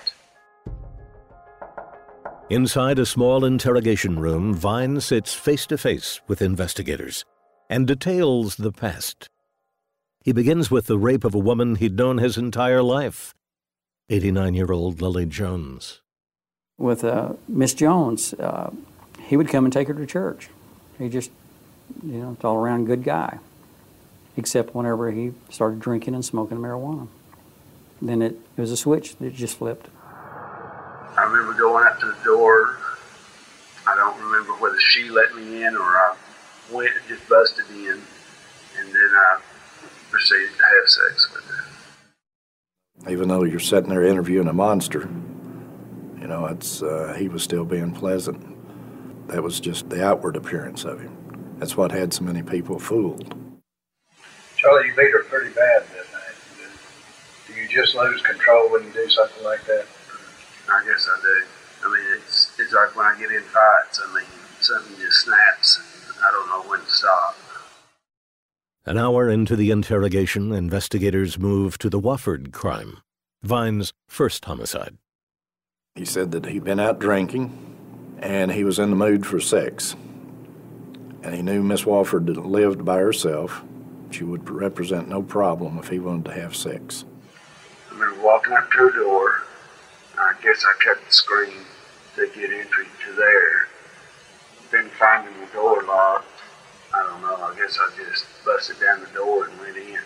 Inside 2.51 2.99
a 2.99 3.05
small 3.05 3.45
interrogation 3.45 4.19
room, 4.19 4.53
Vine 4.53 5.01
sits 5.01 5.33
face 5.33 5.65
to 5.65 5.77
face 5.79 6.21
with 6.27 6.39
investigators 6.39 7.25
and 7.67 7.87
details 7.87 8.57
the 8.57 8.71
past. 8.71 9.27
He 10.23 10.33
begins 10.33 10.69
with 10.69 10.85
the 10.85 10.99
rape 10.99 11.23
of 11.23 11.33
a 11.33 11.39
woman 11.39 11.77
he'd 11.77 11.97
known 11.97 12.19
his 12.19 12.37
entire 12.37 12.83
life 12.83 13.33
89 14.09 14.53
year 14.53 14.71
old 14.71 15.01
Lily 15.01 15.25
Jones. 15.25 16.01
With 16.77 17.03
uh, 17.03 17.33
Miss 17.47 17.73
Jones, 17.73 18.33
uh, 18.35 18.71
he 19.29 19.37
would 19.37 19.47
come 19.47 19.63
and 19.63 19.71
take 19.71 19.87
her 19.87 19.93
to 19.93 20.07
church. 20.07 20.49
He 20.97 21.07
just, 21.07 21.29
you 22.03 22.17
know, 22.17 22.31
it's 22.31 22.43
all 22.43 22.55
around 22.55 22.85
good 22.85 23.03
guy, 23.03 23.37
except 24.35 24.73
whenever 24.73 25.11
he 25.11 25.33
started 25.51 25.79
drinking 25.79 26.15
and 26.15 26.25
smoking 26.25 26.57
marijuana. 26.57 27.07
Then 28.01 28.23
it, 28.23 28.39
it 28.57 28.61
was 28.61 28.71
a 28.71 28.77
switch 28.77 29.17
that 29.17 29.35
just 29.35 29.57
flipped. 29.59 29.87
I 30.03 31.23
remember 31.29 31.53
going 31.53 31.85
up 31.85 31.99
to 31.99 32.07
the 32.07 32.17
door. 32.23 32.79
I 33.85 33.95
don't 33.95 34.19
remember 34.19 34.53
whether 34.53 34.79
she 34.79 35.09
let 35.09 35.35
me 35.35 35.63
in 35.63 35.75
or 35.75 35.83
I 35.83 36.15
went 36.71 36.89
and 36.89 37.07
just 37.07 37.29
busted 37.29 37.65
in, 37.69 38.01
and 38.79 38.87
then 38.87 39.11
I 39.13 39.41
proceeded 40.09 40.49
to 40.57 40.63
have 40.63 40.89
sex 40.89 41.31
with 41.35 41.45
her. 41.45 43.11
Even 43.11 43.27
though 43.27 43.43
you're 43.43 43.59
sitting 43.59 43.91
there 43.91 44.03
interviewing 44.03 44.47
a 44.47 44.53
monster, 44.53 45.01
you 46.19 46.25
know, 46.25 46.47
it's 46.47 46.81
uh, 46.81 47.15
he 47.15 47.27
was 47.27 47.43
still 47.43 47.63
being 47.63 47.91
pleasant. 47.91 48.58
That 49.29 49.43
was 49.43 49.59
just 49.59 49.89
the 49.91 50.03
outward 50.03 50.35
appearance 50.35 50.85
of 50.85 51.01
him. 51.01 51.55
That's 51.59 51.77
what 51.77 51.91
had 51.91 52.13
so 52.13 52.23
many 52.23 52.41
people 52.41 52.79
fooled. 52.79 53.35
Charlie, 54.57 54.87
you 54.87 54.95
beat 54.95 55.11
her 55.11 55.23
pretty 55.25 55.53
bad 55.53 55.83
that 55.83 56.11
night. 56.11 56.35
Do 57.47 57.53
you 57.53 57.67
just 57.67 57.93
lose 57.93 58.23
control 58.23 58.71
when 58.71 58.83
you 58.85 58.91
do 58.91 59.07
something 59.07 59.43
like 59.43 59.63
that? 59.65 59.85
I 60.71 60.83
guess 60.83 61.07
I 61.07 61.21
do. 61.21 61.45
I 61.85 61.93
mean, 61.93 62.17
it's 62.17 62.59
it's 62.59 62.73
like 62.73 62.95
when 62.95 63.05
I 63.05 63.19
get 63.19 63.31
in 63.31 63.43
fights. 63.43 64.01
I 64.03 64.15
mean, 64.15 64.25
something 64.61 64.97
just 64.97 65.21
snaps, 65.21 65.79
and 66.07 66.25
I 66.25 66.31
don't 66.31 66.47
know 66.49 66.69
when 66.69 66.79
to 66.79 66.89
stop. 66.89 67.37
An 68.87 68.97
hour 68.97 69.29
into 69.29 69.55
the 69.55 69.69
interrogation, 69.69 70.51
investigators 70.51 71.37
move 71.37 71.77
to 71.77 71.89
the 71.89 72.01
Wofford 72.01 72.51
crime, 72.51 72.97
Vine's 73.43 73.93
first 74.07 74.43
homicide. 74.45 74.97
He 75.93 76.05
said 76.05 76.31
that 76.31 76.47
he'd 76.47 76.63
been 76.63 76.79
out 76.79 76.97
drinking 76.97 77.78
and 78.21 78.51
he 78.51 78.63
was 78.63 78.79
in 78.79 78.89
the 78.89 78.95
mood 78.95 79.25
for 79.25 79.39
sex. 79.39 79.95
And 81.23 81.33
he 81.33 81.41
knew 81.41 81.61
Miss 81.63 81.83
Wofford 81.83 82.35
lived 82.45 82.85
by 82.85 82.97
herself. 82.97 83.63
She 84.11 84.23
would 84.23 84.49
represent 84.49 85.07
no 85.07 85.21
problem 85.21 85.77
if 85.77 85.89
he 85.89 85.99
wanted 85.99 86.25
to 86.25 86.33
have 86.33 86.55
sex. 86.55 87.05
I 87.89 87.93
remember 87.93 88.21
walking 88.21 88.53
up 88.53 88.71
to 88.71 88.77
her 88.77 88.91
door. 88.91 89.43
I 90.17 90.33
guess 90.41 90.65
I 90.65 90.73
cut 90.83 91.03
the 91.05 91.11
screen 91.11 91.53
to 92.15 92.27
get 92.35 92.51
entry 92.51 92.85
to 93.05 93.13
there. 93.13 93.67
Then 94.71 94.89
finding 94.99 95.33
the 95.39 95.47
door 95.53 95.83
locked, 95.83 96.25
I 96.93 97.03
don't 97.03 97.21
know, 97.21 97.35
I 97.35 97.55
guess 97.55 97.77
I 97.79 97.89
just 97.97 98.25
busted 98.45 98.79
down 98.79 99.01
the 99.01 99.07
door 99.07 99.45
and 99.45 99.59
went 99.59 99.77
in. 99.77 99.99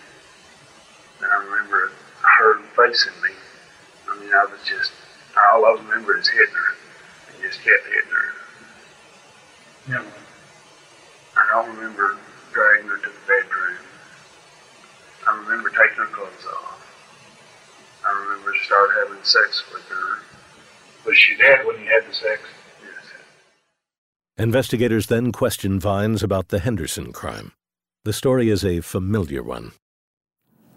And 1.21 1.31
I 1.31 1.43
remember 1.43 1.91
her 2.21 2.59
facing 2.75 3.13
me. 3.21 3.29
I 4.09 4.19
mean, 4.19 4.33
I 4.33 4.45
was 4.45 4.59
just, 4.65 4.91
all 5.37 5.65
I 5.65 5.71
remember 5.81 6.17
is 6.17 6.27
hitting 6.27 6.53
her. 6.53 6.82
And 7.43 7.51
just 7.51 7.63
kept 7.63 7.85
hitting 7.85 8.09
her. 8.11 8.33
Yeah. 9.89 10.03
I 11.35 11.49
don't 11.51 11.75
remember 11.75 12.17
dragging 12.53 12.87
her 12.87 12.97
to 12.97 13.09
the 13.09 13.15
bedroom. 13.27 13.77
I 15.27 15.37
remember 15.39 15.69
taking 15.69 15.97
her 15.97 16.05
clothes 16.07 16.45
off. 16.47 16.79
I 18.05 18.23
remember 18.23 18.53
start 18.63 18.89
having 18.99 19.23
sex 19.23 19.63
with 19.73 19.83
her. 19.89 20.19
Was 21.05 21.17
she 21.17 21.35
dead 21.35 21.65
when 21.65 21.79
you 21.79 21.85
had 21.85 22.09
the 22.09 22.13
sex? 22.13 22.41
Investigators 24.37 25.07
then 25.07 25.31
question 25.31 25.79
Vines 25.79 26.23
about 26.23 26.47
the 26.47 26.59
Henderson 26.59 27.13
crime. 27.13 27.51
The 28.03 28.13
story 28.13 28.49
is 28.49 28.65
a 28.65 28.81
familiar 28.81 29.43
one. 29.43 29.73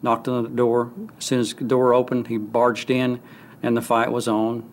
Knocked 0.02 0.28
on 0.28 0.42
the 0.42 0.50
door. 0.50 0.92
As 1.18 1.24
soon 1.24 1.40
as 1.40 1.54
the 1.54 1.64
door 1.64 1.94
opened, 1.94 2.26
he 2.26 2.36
barged 2.36 2.90
in, 2.90 3.20
and 3.62 3.74
the 3.76 3.80
fight 3.80 4.12
was 4.12 4.28
on. 4.28 4.70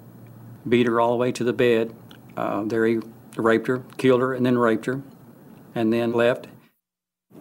Beat 0.68 0.88
her 0.88 1.00
all 1.02 1.12
the 1.12 1.18
way 1.18 1.32
to 1.32 1.44
the 1.44 1.54
bed. 1.54 1.94
Uh, 2.38 2.64
there 2.64 2.86
he 2.86 3.00
raped 3.36 3.68
her, 3.68 3.84
killed 3.98 4.22
her, 4.22 4.34
and 4.34 4.46
then 4.46 4.58
raped 4.58 4.86
her, 4.86 5.02
and 5.76 5.92
then 5.92 6.14
left. 6.14 6.48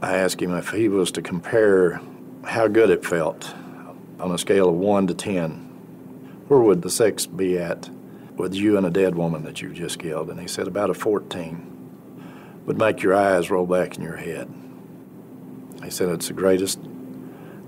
I 0.01 0.17
asked 0.17 0.41
him 0.41 0.55
if 0.55 0.71
he 0.71 0.89
was 0.89 1.13
to 1.13 1.23
compare 1.23 2.01
how 2.45 2.67
good 2.67 2.91
it 2.91 3.05
felt 3.05 3.55
on 4.19 4.33
a 4.33 4.39
scale 4.39 4.69
of 4.69 4.75
1 4.75 5.07
to 5.09 5.15
10. 5.15 5.51
Where 6.49 6.61
would 6.61 6.83
the 6.83 6.91
sex 6.91 7.27
be 7.27 7.59
at 7.59 7.89
with 8.37 8.55
you 8.55 8.77
and 8.77 8.87
a 8.87 8.91
dead 8.91 9.15
woman 9.15 9.45
that 9.45 9.63
you 9.63 9.73
just 9.73 9.99
killed? 9.99 10.31
And 10.31 10.41
he 10.41 10.49
said 10.49 10.67
about 10.67 10.91
a 10.91 10.95
14. 10.95 11.69
Would 12.67 12.79
make 12.79 13.03
your 13.03 13.15
eyes 13.15 13.51
roll 13.51 13.67
back 13.67 13.97
in 13.97 14.03
your 14.03 14.17
head. 14.17 14.53
He 15.83 15.91
said 15.91 16.09
it's 16.09 16.29
the 16.29 16.35
greatest, 16.35 16.79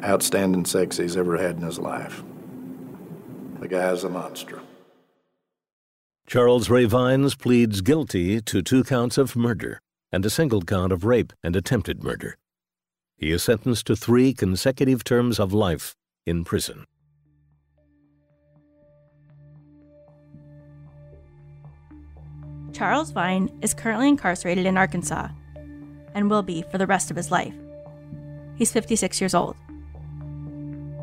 outstanding 0.03 0.65
sex 0.65 0.97
he's 0.97 1.17
ever 1.17 1.37
had 1.37 1.57
in 1.57 1.63
his 1.63 1.79
life. 1.79 2.23
The 3.61 3.69
guy's 3.69 4.05
a 4.05 4.09
monster. 4.09 4.61
Charles 6.27 6.71
Ray 6.71 6.87
Vines 6.87 7.35
pleads 7.35 7.83
guilty 7.83 8.41
to 8.41 8.63
two 8.63 8.83
counts 8.83 9.19
of 9.19 9.37
murder 9.37 9.79
and 10.11 10.25
a 10.25 10.31
single 10.31 10.63
count 10.63 10.91
of 10.91 11.05
rape 11.05 11.33
and 11.43 11.55
attempted 11.55 12.03
murder. 12.03 12.37
He 13.17 13.31
is 13.31 13.43
sentenced 13.43 13.87
to 13.87 13.97
three 13.97 14.33
consecutive 14.33 15.05
terms 15.05 15.39
of 15.39 15.53
life 15.53 15.95
in 16.27 16.45
prison. 16.45 16.87
Charles 22.73 23.13
Vine 23.13 23.57
is 23.63 23.75
currently 23.75 24.09
incarcerated 24.09 24.67
in 24.67 24.77
Arkansas 24.77 25.29
and 26.15 26.31
will 26.31 26.43
be 26.43 26.65
for 26.71 26.79
the 26.79 26.87
rest 26.87 27.11
of 27.11 27.17
his 27.17 27.31
life. 27.31 27.55
He's 28.57 28.73
56 28.73 29.21
years 29.21 29.35
old. 29.35 29.57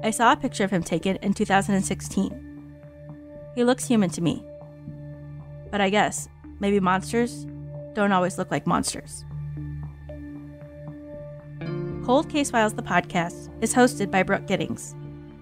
I 0.03 0.09
saw 0.11 0.33
a 0.33 0.35
picture 0.35 0.63
of 0.63 0.71
him 0.71 0.83
taken 0.83 1.17
in 1.17 1.33
2016. 1.33 2.73
He 3.55 3.63
looks 3.63 3.85
human 3.85 4.09
to 4.09 4.21
me. 4.21 4.43
But 5.71 5.81
I 5.81 5.89
guess 5.89 6.29
maybe 6.59 6.79
monsters 6.79 7.47
don't 7.93 8.11
always 8.11 8.37
look 8.37 8.51
like 8.51 8.67
monsters. 8.67 9.25
Cold 12.05 12.29
Case 12.29 12.51
Files, 12.51 12.73
the 12.73 12.83
podcast, 12.83 13.49
is 13.61 13.73
hosted 13.73 14.11
by 14.11 14.23
Brooke 14.23 14.47
Giddings, 14.47 14.95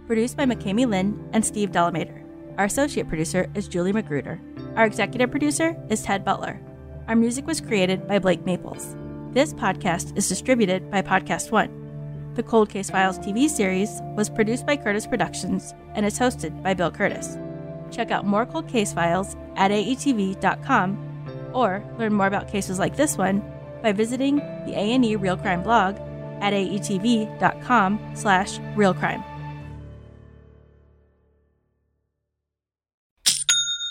produced 0.07 0.37
by 0.37 0.45
McKamey 0.45 0.87
Lynn 0.87 1.29
and 1.33 1.43
Steve 1.43 1.71
Delamater. 1.71 2.23
Our 2.57 2.65
associate 2.65 3.07
producer 3.07 3.49
is 3.55 3.67
Julie 3.67 3.93
Magruder. 3.93 4.39
Our 4.75 4.85
executive 4.85 5.31
producer 5.31 5.75
is 5.89 6.03
Ted 6.03 6.25
Butler. 6.25 6.61
Our 7.07 7.15
music 7.15 7.47
was 7.47 7.61
created 7.61 8.07
by 8.07 8.19
Blake 8.19 8.45
Maples. 8.45 8.95
This 9.31 9.53
podcast 9.53 10.17
is 10.17 10.27
distributed 10.27 10.91
by 10.91 11.01
Podcast 11.01 11.51
One. 11.51 12.33
The 12.35 12.43
Cold 12.43 12.69
Case 12.69 12.89
Files 12.89 13.19
TV 13.19 13.49
series 13.49 14.01
was 14.15 14.29
produced 14.29 14.65
by 14.65 14.77
Kurtis 14.77 15.09
Productions 15.09 15.73
and 15.95 16.05
is 16.05 16.19
hosted 16.19 16.61
by 16.61 16.73
Bill 16.73 16.91
Kurtis. 16.91 17.37
Check 17.91 18.11
out 18.11 18.25
more 18.25 18.45
Cold 18.45 18.67
Case 18.67 18.93
Files 18.93 19.35
at 19.55 19.71
aetv.com 19.71 21.51
or 21.53 21.83
learn 21.97 22.13
more 22.13 22.27
about 22.27 22.47
cases 22.47 22.79
like 22.79 22.95
this 22.95 23.17
one 23.17 23.43
by 23.81 23.91
visiting 23.91 24.37
the 24.37 24.73
A&E 24.75 25.15
Real 25.15 25.37
Crime 25.37 25.63
blog 25.63 25.95
at 26.41 26.53
aetv.com 26.53 27.99
slash 28.15 28.59
realcrime. 28.75 29.23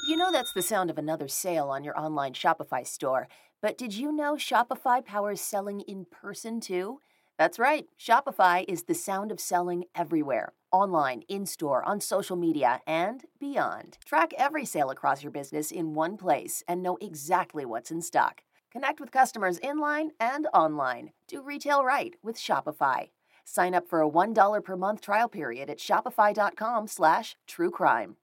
You 0.06 0.16
know 0.16 0.32
that's 0.32 0.52
the 0.54 0.62
sound 0.62 0.88
of 0.88 0.96
another 0.96 1.28
sale 1.28 1.68
on 1.68 1.84
your 1.84 1.98
online 1.98 2.32
Shopify 2.32 2.86
store. 2.86 3.28
But 3.60 3.76
did 3.76 3.92
you 3.94 4.10
know 4.10 4.34
Shopify 4.34 5.04
powers 5.04 5.40
selling 5.40 5.80
in 5.80 6.06
person 6.06 6.60
too? 6.60 7.00
That's 7.36 7.58
right. 7.58 7.86
Shopify 8.00 8.64
is 8.66 8.84
the 8.84 8.94
sound 8.94 9.30
of 9.30 9.38
selling 9.38 9.84
everywhere 9.94 10.54
online, 10.72 11.22
in 11.28 11.46
store, 11.46 11.82
on 11.84 12.00
social 12.00 12.36
media, 12.36 12.80
and 12.86 13.24
beyond. 13.38 13.98
Track 14.04 14.32
every 14.38 14.64
sale 14.64 14.90
across 14.90 15.22
your 15.22 15.32
business 15.32 15.70
in 15.70 15.94
one 15.94 16.16
place 16.16 16.62
and 16.66 16.82
know 16.82 16.96
exactly 17.00 17.64
what's 17.64 17.90
in 17.90 18.02
stock. 18.02 18.42
Connect 18.72 19.00
with 19.00 19.10
customers 19.10 19.58
in 19.58 19.78
line 19.78 20.10
and 20.20 20.46
online. 20.52 21.12
Do 21.26 21.42
retail 21.42 21.84
right 21.84 22.14
with 22.22 22.36
Shopify. 22.36 23.10
Sign 23.44 23.74
up 23.74 23.88
for 23.88 24.02
a 24.02 24.10
$1 24.10 24.64
per 24.64 24.76
month 24.76 25.00
trial 25.00 25.28
period 25.28 25.70
at 25.70 25.78
shopify.com 25.78 26.86
slash 26.86 27.36
true 27.46 27.70
crime. 27.70 28.16